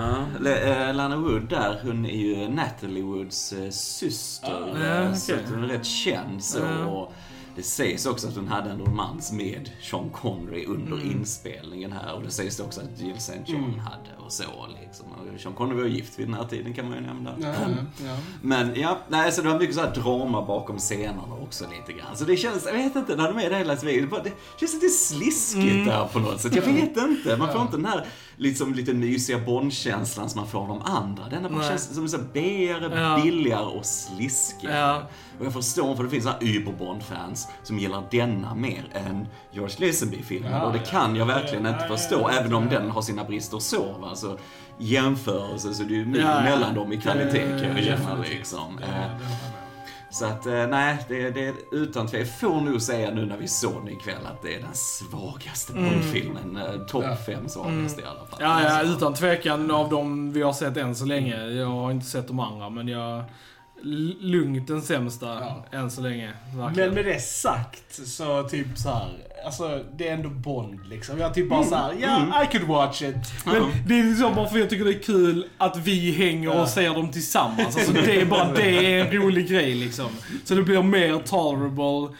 Ja, 0.43 0.49
eh, 0.51 0.93
Lana 0.95 1.17
Wood 1.17 1.49
där, 1.49 1.79
hon 1.83 2.05
är 2.05 2.09
ju 2.17 2.49
Natalie 2.49 3.03
Woods 3.03 3.53
eh, 3.53 3.69
syster. 3.69 4.67
Ja, 4.73 4.85
eh, 4.85 5.01
okej. 5.07 5.15
Så 5.17 5.33
hon 5.53 5.63
är 5.63 5.67
rätt 5.67 5.85
känd 5.85 6.43
så. 6.43 6.59
Och 6.89 7.13
det 7.57 7.63
sägs 7.63 8.05
också 8.05 8.27
att 8.27 8.35
hon 8.35 8.47
hade 8.47 8.69
en 8.69 8.79
romans 8.79 9.31
med 9.31 9.69
Sean 9.81 10.09
Connery 10.09 10.65
under 10.65 10.93
Mm. 10.93 11.11
inspelningen 11.11 11.91
här. 11.91 12.13
Och 12.13 12.21
det 12.23 12.31
sägs 12.31 12.59
också 12.59 12.81
att 12.81 12.99
Jill 13.01 13.15
St. 13.17 13.33
John 13.45 13.79
hade 13.79 14.25
och 14.25 14.31
så 14.31 14.43
liksom. 14.81 15.05
Och 15.11 15.41
Sean 15.41 15.53
Connery 15.53 15.81
var 15.81 15.87
gift 15.87 16.19
vid 16.19 16.27
den 16.27 16.33
här 16.35 16.43
tiden 16.45 16.73
kan 16.73 16.85
man 16.89 16.97
ju 16.97 17.01
nämna. 17.05 17.33
Ja, 17.41 17.53
ja. 18.05 18.17
Men 18.41 18.75
ja, 18.75 18.97
nej, 19.09 19.31
så 19.31 19.41
det 19.41 19.49
var 19.49 19.59
mycket 19.59 19.75
så 19.75 19.81
här 19.81 19.95
drama 19.95 20.45
bakom 20.45 20.77
scenerna 20.77 21.33
också 21.41 21.65
lite 21.79 21.99
grann. 21.99 22.15
Så 22.17 22.23
det 22.25 22.37
känns, 22.37 22.65
jag 22.65 22.73
vet 22.73 22.95
inte, 22.95 23.15
när 23.15 23.27
de 23.33 23.37
är 23.45 23.49
där 23.49 23.57
hela 23.57 23.75
tiden, 23.75 24.01
det, 24.01 24.07
bara- 24.07 24.23
det 24.23 24.31
känns 24.59 24.73
lite 24.73 24.89
sliskigt 24.89 25.71
Mm. 25.73 25.85
där 25.85 26.05
på 26.13 26.19
något 26.19 26.41
sätt. 26.41 26.55
Jag 26.55 26.61
vet 26.63 26.97
inte, 26.97 27.37
man 27.37 27.53
får 27.53 27.61
inte 27.61 27.77
den 27.77 27.85
här 27.85 28.05
liksom, 28.37 28.73
lite 28.73 28.93
mysiga 28.93 29.39
Bond-känslan 29.39 30.29
som 30.29 30.39
man 30.41 30.47
får 30.49 30.59
av 30.59 30.67
de 30.67 30.81
andra. 30.81 31.23
Denna 31.29 31.49
bara 31.49 31.59
Nej. 31.59 31.67
känns 31.69 31.95
som 31.95 32.07
så 32.09 32.17
B-are, 32.33 32.99
Ja. 33.01 33.23
billigare 33.23 33.65
och 33.65 33.85
sliskigare. 33.85 34.77
Ja. 34.77 35.01
Och 35.39 35.45
jag 35.45 35.53
förstår, 35.53 35.95
för 35.95 36.03
det 36.03 36.09
finns 36.09 36.27
Uber-Bond-fans 36.41 37.47
som 37.63 37.79
gillar 37.79 38.03
denna 38.11 38.55
mer 38.55 38.87
än 38.93 39.27
George 39.51 39.87
Lazenby-filmen. 39.87 40.51
Ja, 40.51 40.63
och 40.65 40.73
det 40.73 40.79
kan 40.79 41.15
jag 41.15 41.25
verkligen 41.25 41.65
inte 41.65 41.87
förstå, 41.87 42.29
även 42.29 42.53
om 42.53 42.69
den 42.69 42.91
har 42.91 43.01
sina 43.01 43.23
brister 43.23 43.59
så. 43.59 43.83
Va? 43.99 44.07
Alltså, 44.09 44.37
jämförelse, 44.79 45.73
så 45.73 45.83
det 45.83 45.93
är 45.93 45.97
ju 45.97 46.05
mellan 46.05 46.75
dem 46.75 46.93
i 46.93 46.97
kvalitet 47.01 47.47
kan 47.61 47.75
jag 47.75 47.83
känna 47.85 48.17
liksom. 48.29 48.79
Så 50.11 50.25
att, 50.25 50.45
eh, 50.45 50.67
nej, 50.67 50.97
det, 51.07 51.29
det 51.31 51.47
är 51.47 51.53
utan 51.71 52.07
tvekan. 52.07 52.27
Får 52.39 52.61
nog 52.61 52.81
säga 52.81 53.11
nu 53.11 53.25
när 53.25 53.37
vi 53.37 53.47
såg 53.47 53.73
den 53.73 53.89
ikväll 53.89 54.25
att 54.25 54.41
det 54.41 54.55
är 54.55 54.59
den 54.61 54.73
svagaste 54.73 55.73
Bond-filmen. 55.73 56.57
Eh, 56.57 56.85
Topp 56.85 57.03
Ja. 57.07 57.15
fem 57.15 57.49
svagaste 57.49 58.01
i 58.01 58.05
alla 58.05 58.25
fall. 58.25 58.39
Ja, 58.39 58.63
ja, 58.63 58.69
Alltså, 58.79 58.95
utan 58.95 59.13
tvekan 59.13 59.71
av 59.71 59.89
de 59.89 60.33
vi 60.33 60.41
har 60.41 60.53
sett 60.53 60.77
än 60.77 60.95
så 60.95 61.05
länge. 61.05 61.45
Jag 61.45 61.67
har 61.67 61.91
inte 61.91 62.05
sett 62.05 62.27
de 62.27 62.39
andra, 62.39 62.69
men 62.69 62.87
jag... 62.87 63.23
Lugnt 64.21 64.67
den 64.67 64.81
sämsta 64.81 65.25
Ja. 65.25 65.65
än 65.77 65.91
så 65.91 66.01
länge. 66.01 66.31
Men 66.51 66.59
Verkligen. 66.65 66.93
med 66.93 67.05
det 67.05 67.21
sagt 67.21 67.93
så 68.07 68.43
typ 68.43 68.77
så 68.77 68.89
här, 68.89 69.09
alltså 69.45 69.83
det 69.97 70.07
är 70.07 70.13
ändå 70.13 70.29
Bond 70.29 70.79
liksom. 70.89 71.19
Jag 71.19 71.33
typ 71.33 71.49
bara 71.49 71.63
så 71.63 71.75
här, 71.75 71.93
ja, 72.01 72.43
I 72.43 72.47
could 72.57 72.67
watch 72.67 73.01
it. 73.01 73.15
Men 73.45 73.63
det 73.87 73.99
är 73.99 74.03
liksom 74.03 74.35
bara 74.35 74.47
för 74.49 74.59
jag 74.59 74.69
tycker 74.69 74.85
det 74.85 74.91
är 74.93 75.03
kul 75.03 75.45
att 75.57 75.77
vi 75.77 76.11
hänger 76.11 76.49
Ja. 76.49 76.61
och 76.61 76.67
ser 76.69 76.89
dem 76.93 77.11
tillsammans. 77.11 77.77
Alltså 77.77 77.91
det 77.93 78.21
är 78.21 78.25
bara 78.25 78.51
det 78.53 78.95
är 78.95 79.05
en 79.05 79.11
rolig 79.11 79.49
grej 79.49 79.75
liksom. 79.75 80.09
Så 80.43 80.55
det 80.55 80.63
blir 80.63 80.83
mer 80.83 81.19
tolerable, 81.25 82.17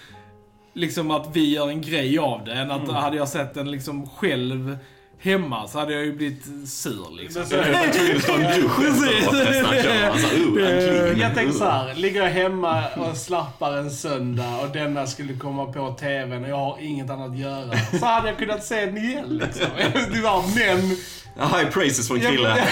liksom 0.74 1.12
att 1.12 1.30
vi 1.36 1.54
gör 1.54 1.70
en 1.70 1.82
grej 1.82 2.20
av 2.20 2.46
det, 2.46 2.54
än 2.54 2.72
att 2.72 2.92
hade 2.92 3.18
jag 3.18 3.28
sett 3.28 3.54
den 3.54 3.72
liksom 3.72 4.10
själv 4.10 4.78
hemma 5.20 5.68
så 5.68 5.80
hade 5.80 5.94
jag 5.94 6.06
ju 6.06 6.16
blivit 6.16 6.44
sur 6.70 7.16
liksom. 7.18 7.46
Så- 7.46 7.56
Jag 7.56 7.64
var 7.64 8.20
tvungen 8.20 8.48
att 8.48 8.58
efteråt 8.58 9.34
nästan. 9.34 9.74
"Uh, 9.74 10.68
äntligen." 10.78 11.20
Jag 11.20 11.36
tänker 11.36 11.54
så 11.54 11.66
här, 11.66 11.96
ligger 11.96 12.24
jag 12.24 12.30
hemma 12.32 12.84
och 12.90 13.18
slappar 13.18 13.78
en 13.78 13.92
söndag 13.92 14.58
och 14.62 14.70
denna 14.74 15.08
skulle 15.08 15.34
komma 15.34 15.66
på 15.66 15.94
TVn 16.00 16.44
och 16.44 16.50
jag 16.50 16.56
har 16.58 16.78
inget 16.82 17.10
annat 17.10 17.32
att 17.32 17.38
göra. 17.38 17.78
Så 18.00 18.06
hade 18.06 18.28
jag 18.28 18.38
kunnat 18.38 18.64
se 18.66 18.86
den 18.86 18.98
igen 18.98 19.26
liksom. 19.44 19.68
Det 20.14 20.22
var, 20.22 20.44
men 20.56 20.98
High 21.40 21.70
praises 21.72 22.08
från 22.08 22.20
Krille. 22.20 22.56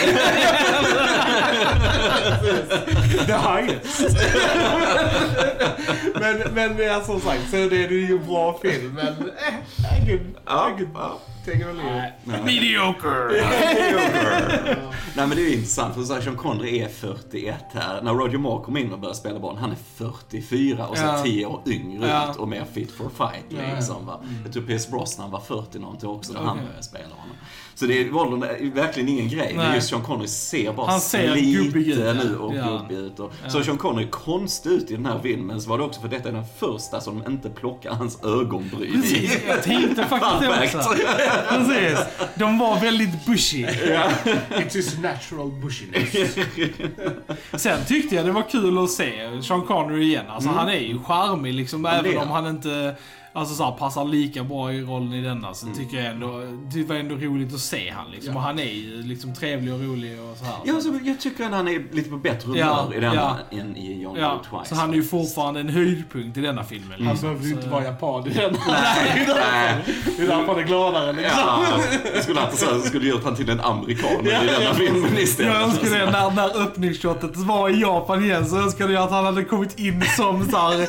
det 3.28 3.34
har 3.34 3.60
jag 3.60 3.70
Men, 6.20 6.54
men 6.54 6.78
ja, 6.88 7.02
som 7.02 7.20
sagt, 7.22 7.50
så 7.52 7.56
det 7.56 7.84
är 7.86 7.90
ju 7.90 8.18
en 8.18 8.26
bra 8.28 8.60
film. 8.62 8.94
Men 8.94 9.08
eh, 9.08 10.04
I 10.04 10.06
could, 10.10 10.22
Ja, 10.46 10.70
I 10.70 10.78
could 10.78 10.90
ja. 10.96 11.20
take 11.46 11.58
it 11.58 11.66
or 11.66 11.74
leave 11.74 12.08
it. 12.08 12.46
Mediocre! 12.46 13.46
Nej 15.16 15.28
men 15.28 15.30
det 15.30 15.42
är 15.44 15.48
ju 15.50 15.54
intressant 15.54 15.94
för 15.96 16.04
Sean 16.22 16.36
Connery 16.38 16.80
är 16.80 16.88
41 16.90 17.56
här. 17.74 18.02
När 18.02 18.14
Roger 18.14 18.38
Moore 18.38 18.64
kom 18.66 18.78
in 18.78 18.94
och 18.94 19.00
började 19.00 19.18
spela 19.18 19.40
Bond, 19.40 19.58
han 19.60 19.72
är 19.72 19.78
44 19.98 20.88
och 20.88 20.98
ser 20.98 21.06
Ja. 21.06 21.22
10 21.24 21.46
år 21.46 21.62
yngre 21.66 22.10
Ja. 22.10 22.32
ut 22.32 22.38
och 22.38 22.48
mer 22.48 22.66
fit 22.74 22.92
for 22.92 23.10
fight 23.18 23.46
liksom. 23.74 24.06
Va? 24.06 24.20
Jag 24.44 24.54
tror 24.54 24.64
Pierce 24.64 24.90
Brosnan 24.92 25.32
var 25.32 25.40
40 25.40 25.80
någonting 25.80 26.10
också 26.10 26.34
när 26.34 26.40
han 26.40 26.50
Okej. 26.50 26.64
började 26.66 26.84
spela 26.84 27.04
honom. 27.16 27.36
Så 27.76 27.86
det 27.86 28.02
är, 28.02 28.16
åldern 28.16 28.44
är 28.62 28.72
verkligen 28.72 29.10
ingen 29.10 29.30
grej. 29.30 29.54
Men 29.56 29.66
Nej. 29.66 29.76
just 29.76 29.90
Sean 29.90 30.02
Connery 30.02 30.28
ser 30.28 30.74
bara 30.74 30.92
Han 30.92 31.02
ser 31.02 31.36
gubbig 31.36 31.88
ut, 31.88 32.00
ja. 32.00 32.14
nu 32.14 32.38
och 32.38 32.56
Ja. 32.56 32.66
gubbig 32.68 32.96
ut. 32.98 33.20
Och, 33.20 33.32
Så 33.48 33.64
Sean 33.64 33.78
Connery 33.78 34.08
konstig 34.12 34.70
ut 34.70 34.92
i 34.92 34.96
den 34.96 35.06
här 35.06 35.20
filmen 35.24 35.62
så 35.62 35.70
var 35.70 35.78
det 35.78 35.84
också 35.84 36.02
för 36.02 36.08
detta 36.08 36.30
är 36.30 36.34
den 36.34 36.46
första 36.60 37.02
som 37.02 37.24
inte 37.28 37.50
plockar 37.50 37.92
hans 37.92 38.24
ögonbryn 38.24 38.90
i. 38.90 39.02
Precis, 39.02 39.38
jag 39.48 39.64
tänkte 39.64 40.04
faktiskt 40.10 40.42
det 40.74 40.78
också. 40.80 40.94
Precis. 41.50 42.00
De 42.36 42.58
var 42.60 42.80
väldigt 42.80 43.26
bushy. 43.26 43.66
It's 44.50 44.74
his 44.76 44.98
natural 44.98 45.52
bushiness. 45.52 46.38
Sen 47.62 47.86
tyckte 47.88 48.16
jag 48.16 48.26
det 48.26 48.32
var 48.32 48.50
kul 48.50 48.78
att 48.84 48.90
se 48.92 49.42
Sean 49.42 49.62
Connery 49.62 50.04
igen. 50.04 50.26
Alltså 50.30 50.50
han 50.50 50.70
är 50.70 50.80
ju 50.80 51.00
charmig 51.00 51.54
liksom, 51.54 51.82
men 51.82 52.06
även 52.06 52.18
om 52.18 52.30
han 52.30 52.48
inte 52.48 52.96
alltså 53.36 53.56
så 53.56 53.64
här, 53.64 53.72
passar 53.72 54.06
lika 54.06 54.44
bra 54.44 54.74
i 54.74 54.82
rollen 54.82 55.14
i 55.14 55.22
denna 55.22 55.54
så 55.54 55.68
tycker 55.78 55.98
jag 55.98 56.06
ändå, 56.06 56.42
det 56.74 56.84
var 56.84 56.96
ändå 56.96 57.16
roligt 57.16 57.54
att 57.54 57.60
se 57.60 57.90
han 57.90 58.12
liksom. 58.12 58.34
Ja. 58.34 58.38
Och 58.40 58.44
han 58.46 58.60
är 58.60 58.64
ju 58.74 59.02
liksom 59.04 59.34
trevlig 59.34 59.74
och 59.74 59.80
rolig 59.80 60.20
och 60.22 60.38
så 60.38 60.46
här. 60.46 60.56
Ja, 60.66 60.82
så 60.82 61.00
jag 61.04 61.20
tycker 61.20 61.46
att 61.46 61.52
han 61.52 61.68
är 61.68 61.84
lite 61.96 62.10
på 62.10 62.18
bättre 62.18 62.48
humör 62.48 62.60
Ja, 62.60 62.90
i 62.96 63.00
denna 63.00 63.16
ja. 63.52 63.58
än 63.60 63.78
i 63.78 64.02
John 64.02 64.16
Ja, 64.20 64.34
Wick 64.34 64.50
Twice. 64.50 64.70
så 64.70 64.76
han 64.76 64.90
är 64.90 64.96
ju 64.96 65.04
fortfarande 65.04 65.60
en 65.60 65.70
höjdpunkt 65.70 66.38
i 66.38 66.42
denna 66.42 66.64
filmen. 66.64 66.92
Han 67.00 67.08
Liksom. 67.08 67.30
behöver 67.30 67.44
ju 67.46 67.52
Så- 67.52 67.58
inte 67.58 67.70
vara 67.70 67.84
japan 67.84 68.28
i 68.28 68.34
den. 68.34 68.58
Nej, 68.68 69.26
nej. 69.28 69.76
Det 70.18 70.24
är 70.24 70.28
därför 70.28 70.46
han 70.54 70.60
är 70.60 70.64
gladare 70.64 71.14
liksom. 71.14 71.40
Ja, 71.46 71.64
jag 72.14 72.24
skulle 72.24 72.42
att 72.42 72.62
jag 72.62 72.82
skulle 72.82 73.10
gjort 73.10 73.24
han 73.24 73.36
till 73.36 73.50
en 73.50 73.60
amerikan 73.60 74.10
i 74.22 74.30
denna 74.30 74.74
filmen 74.74 75.18
istället. 75.18 75.54
Jag 75.54 75.62
önskar 75.62 75.90
det 76.00 76.12
när, 76.12 76.32
när 76.32 76.62
öppningsshotet 76.64 77.36
var 77.38 77.70
i 77.70 77.82
Japan 77.82 78.24
igen 78.24 78.46
så 78.46 78.58
önskade 78.58 78.94
jag 78.94 79.04
att 79.04 79.12
han 79.12 79.26
hade 79.26 79.44
kommit 79.44 79.80
in 79.80 80.04
som 80.18 80.46
såhär 80.52 80.88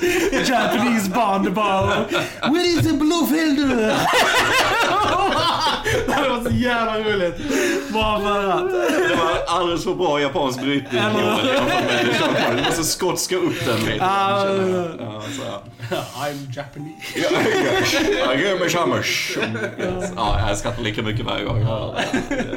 Japanese 0.50 1.10
band 1.10 1.52
bara 1.52 1.96
Where 2.42 2.66
is 2.66 2.82
the 2.86 2.92
Blofeld? 2.92 3.58
Det 6.06 6.12
hade 6.12 6.28
varit 6.28 6.44
så 6.44 6.50
jävla 6.50 6.98
roligt. 6.98 7.34
Bara 7.92 8.20
för 8.20 8.50
att. 8.50 8.70
Det 9.08 9.16
var 9.16 9.58
alldeles 9.58 9.84
för 9.84 9.94
bra 9.94 10.20
japansk 10.20 10.60
brytning. 10.60 11.02
Joel. 11.02 12.56
Du 12.56 12.62
måste 12.62 12.84
skotska 12.84 13.36
upp 13.36 13.64
den 13.66 13.80
lite. 13.80 13.96
Jag. 13.96 15.26
Ja. 15.90 16.02
I'm 16.14 16.56
Japanese. 16.56 17.02
Ja, 17.14 17.28
ja. 17.32 18.34
Jag 18.34 18.40
ger 18.40 18.86
mig. 18.86 18.98
Yes. 19.78 20.12
Ja, 20.16 20.48
jag 20.48 20.58
skrattar 20.58 20.82
lika 20.82 21.02
mycket 21.02 21.26
varje 21.26 21.44
gång 21.44 21.60
det. 21.60 22.04
Det. 22.28 22.56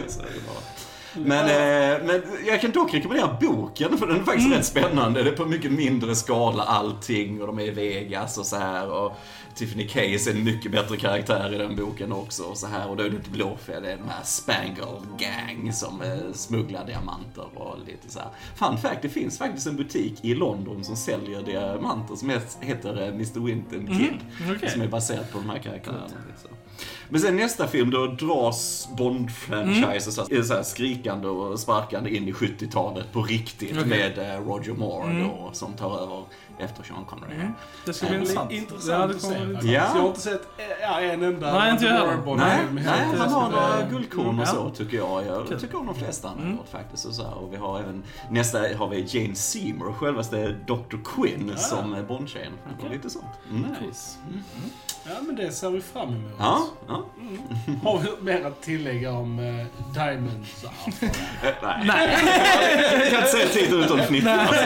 Men, 1.14 1.46
eh, 1.46 2.06
men 2.06 2.22
jag 2.48 2.62
kan 2.62 2.72
dock 2.72 2.94
rekommendera 2.94 3.38
boken 3.42 3.98
för 3.98 4.08
den 4.08 4.20
är 4.20 4.24
faktiskt 4.24 4.52
rätt 4.52 4.66
spännande. 4.66 5.24
Det 5.24 5.30
är 5.30 5.36
på 5.36 5.46
mycket 5.46 5.72
mindre 5.72 6.16
skala 6.16 6.64
allting 6.64 7.42
och 7.42 7.48
de 7.48 7.60
är 7.60 7.64
i 7.64 7.72
Vegas 7.72 8.38
och 8.38 8.46
så 8.46 8.56
här. 8.56 8.90
Och 8.92 9.18
Tiffany 9.56 9.88
Case 9.88 10.30
är 10.32 10.36
en 10.36 10.44
mycket 10.44 10.72
bättre 10.72 10.98
karaktär 10.98 11.54
i 11.54 11.58
den 11.58 11.76
boken 11.76 12.12
också. 12.12 12.44
Och 12.44 12.58
så 12.58 12.68
här. 12.68 12.90
Och 12.90 12.98
då 12.98 13.04
är 13.04 13.10
det 13.10 13.16
inte 13.16 13.30
Blåfjäll, 13.30 13.84
det 13.84 13.92
är 13.92 13.98
de 13.98 14.10
här 14.10 14.24
Spangle 14.24 15.02
Gang 15.18 15.74
som 15.74 16.02
eh, 16.02 16.18
smugglar 16.34 16.86
diamanter 16.86 17.46
och 17.58 17.76
lite 17.88 18.10
så 18.10 18.20
här. 18.20 18.30
Fun 18.56 18.78
fact, 18.78 19.02
det 19.02 19.10
finns 19.10 19.38
faktiskt 19.38 19.68
en 19.68 19.76
butik 19.76 20.14
i 20.26 20.36
London 20.36 20.84
som 20.84 20.96
säljer 20.96 21.42
diamanter 21.42 22.16
som 22.16 22.30
heter 22.62 23.02
eh, 23.02 23.08
Mr. 23.08 23.40
Winton 23.40 23.88
Kid. 23.88 24.18
okej. 24.56 24.70
Som 24.70 24.82
är 24.82 24.88
baserat 24.88 25.32
på 25.32 25.38
de 25.40 25.50
här 25.50 25.60
karaktärerna. 25.60 26.04
liksom. 26.32 26.50
Men 27.12 27.22
sen 27.22 27.36
nästa 27.36 27.68
film, 27.68 27.90
då 27.92 28.08
dras 28.08 28.88
Bond-franchises 28.98 30.12
så 30.12 30.22
här- 30.36 30.44
så 30.44 30.54
här 30.54 30.64
skrikande 30.64 31.28
och 31.28 31.60
sparkande 31.60 32.16
in 32.16 32.28
i 32.28 32.32
70-talet 32.32 33.12
på 33.14 33.22
riktigt 33.24 33.72
Okej. 33.72 33.86
med 33.86 34.18
eh, 34.36 34.42
Roger 34.48 34.74
Moore 34.74 35.20
då, 35.24 35.50
som 35.54 35.74
tar 35.74 36.04
över 36.04 36.24
efter 36.60 36.84
Sean 36.84 37.06
Connery. 37.06 37.34
Det 37.86 37.94
ska 37.94 38.08
bli 38.08 38.18
intressant. 38.50 39.16
Att 39.16 39.22
se. 39.22 39.36
Ja. 39.62 39.72
Jag 39.72 39.82
har 39.82 40.08
inte 40.08 40.20
sett 40.22 40.42
eh, 40.58 40.66
ja, 40.82 41.02
en 41.02 41.24
enda 41.24 41.54
Nej, 41.54 41.72
inte 41.72 41.86
jag 41.86 41.94
heller. 41.94 42.36
Nej, 42.36 42.60
nej, 42.72 42.84
han 43.18 43.30
har 43.32 43.50
några 43.50 43.90
guldkorn 43.90 44.40
och 44.40 44.48
så 44.48 44.70
tycker 44.70 44.98
jag. 44.98 45.26
Jag 45.26 45.60
tycker 45.60 45.80
om 45.80 45.86
de 45.86 45.96
flesta 45.96 46.28
han 46.28 46.40
har 46.44 46.52
gjort 46.52 46.70
faktiskt. 46.72 47.06
Och, 47.06 47.14
så 47.14 47.24
här. 47.24 47.34
och 47.34 47.54
vi 47.54 47.58
har 47.58 47.80
även, 47.80 48.04
nästa 48.30 48.60
har 48.78 48.88
vi 48.88 49.06
Jane 49.08 49.36
Seymour, 49.36 49.94
självaste 49.94 50.56
Dr. 50.68 50.98
Quinn 51.06 51.54
som 51.58 51.94
eh, 51.94 52.04
Bond-tjejen. 52.04 52.54
Och 52.84 52.90
Lite 52.90 53.10
sånt. 53.10 53.26
Mm. 53.50 53.66
Nice. 53.82 54.18
Ja, 55.06 55.12
men 55.22 55.36
det 55.36 55.52
ser 55.52 55.70
vi 55.70 55.82
fram 55.82 56.10
emot. 56.10 56.32
Ja, 56.40 56.66
ja. 56.88 57.06
Har 57.84 58.00
vi 58.00 58.10
mer 58.22 58.46
att 58.46 58.62
tillägga 58.62 59.12
om 59.12 59.40
eh, 59.40 59.66
Diamonds? 59.94 60.50
Eh, 61.44 61.50
Nej. 61.64 62.18
jag 62.92 63.10
kan 63.10 63.20
inte 63.20 63.32
säga 63.32 63.48
titeln 63.48 63.84
utan 63.84 64.00
fnittra. 64.00 64.42
Att 64.42 64.52
det 64.52 64.58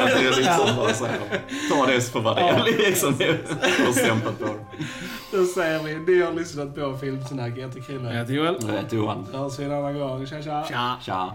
ta 1.85 1.91
det 1.91 2.01
för 2.01 2.19
vad 2.19 2.35
det 2.35 2.41
är. 2.41 2.63
Liksom, 2.63 3.13
och 3.87 3.93
stämplat 3.95 4.39
på 4.39 4.45
det. 4.45 5.37
Då 5.37 5.45
säger 5.45 5.83
vi, 5.83 6.13
ni 6.13 6.21
har 6.21 6.33
lyssnat 6.33 6.75
på 6.75 6.97
Filmsnack. 6.97 7.57
Jag 7.57 7.67
heter 7.67 7.81
Chrille. 7.81 8.09
Jag 8.09 8.19
heter 8.19 8.33
Joel. 8.33 8.57
Jag 8.67 8.73
heter 8.73 8.97
Johan. 8.97 9.27
Hörs 9.33 9.59
vi 9.59 9.63
en 9.63 9.71
annan 9.71 9.99
gång. 9.99 10.25
Tja, 10.25 10.41
tja. 10.41 10.65
Tja. 10.69 10.97
Tja. 11.05 11.33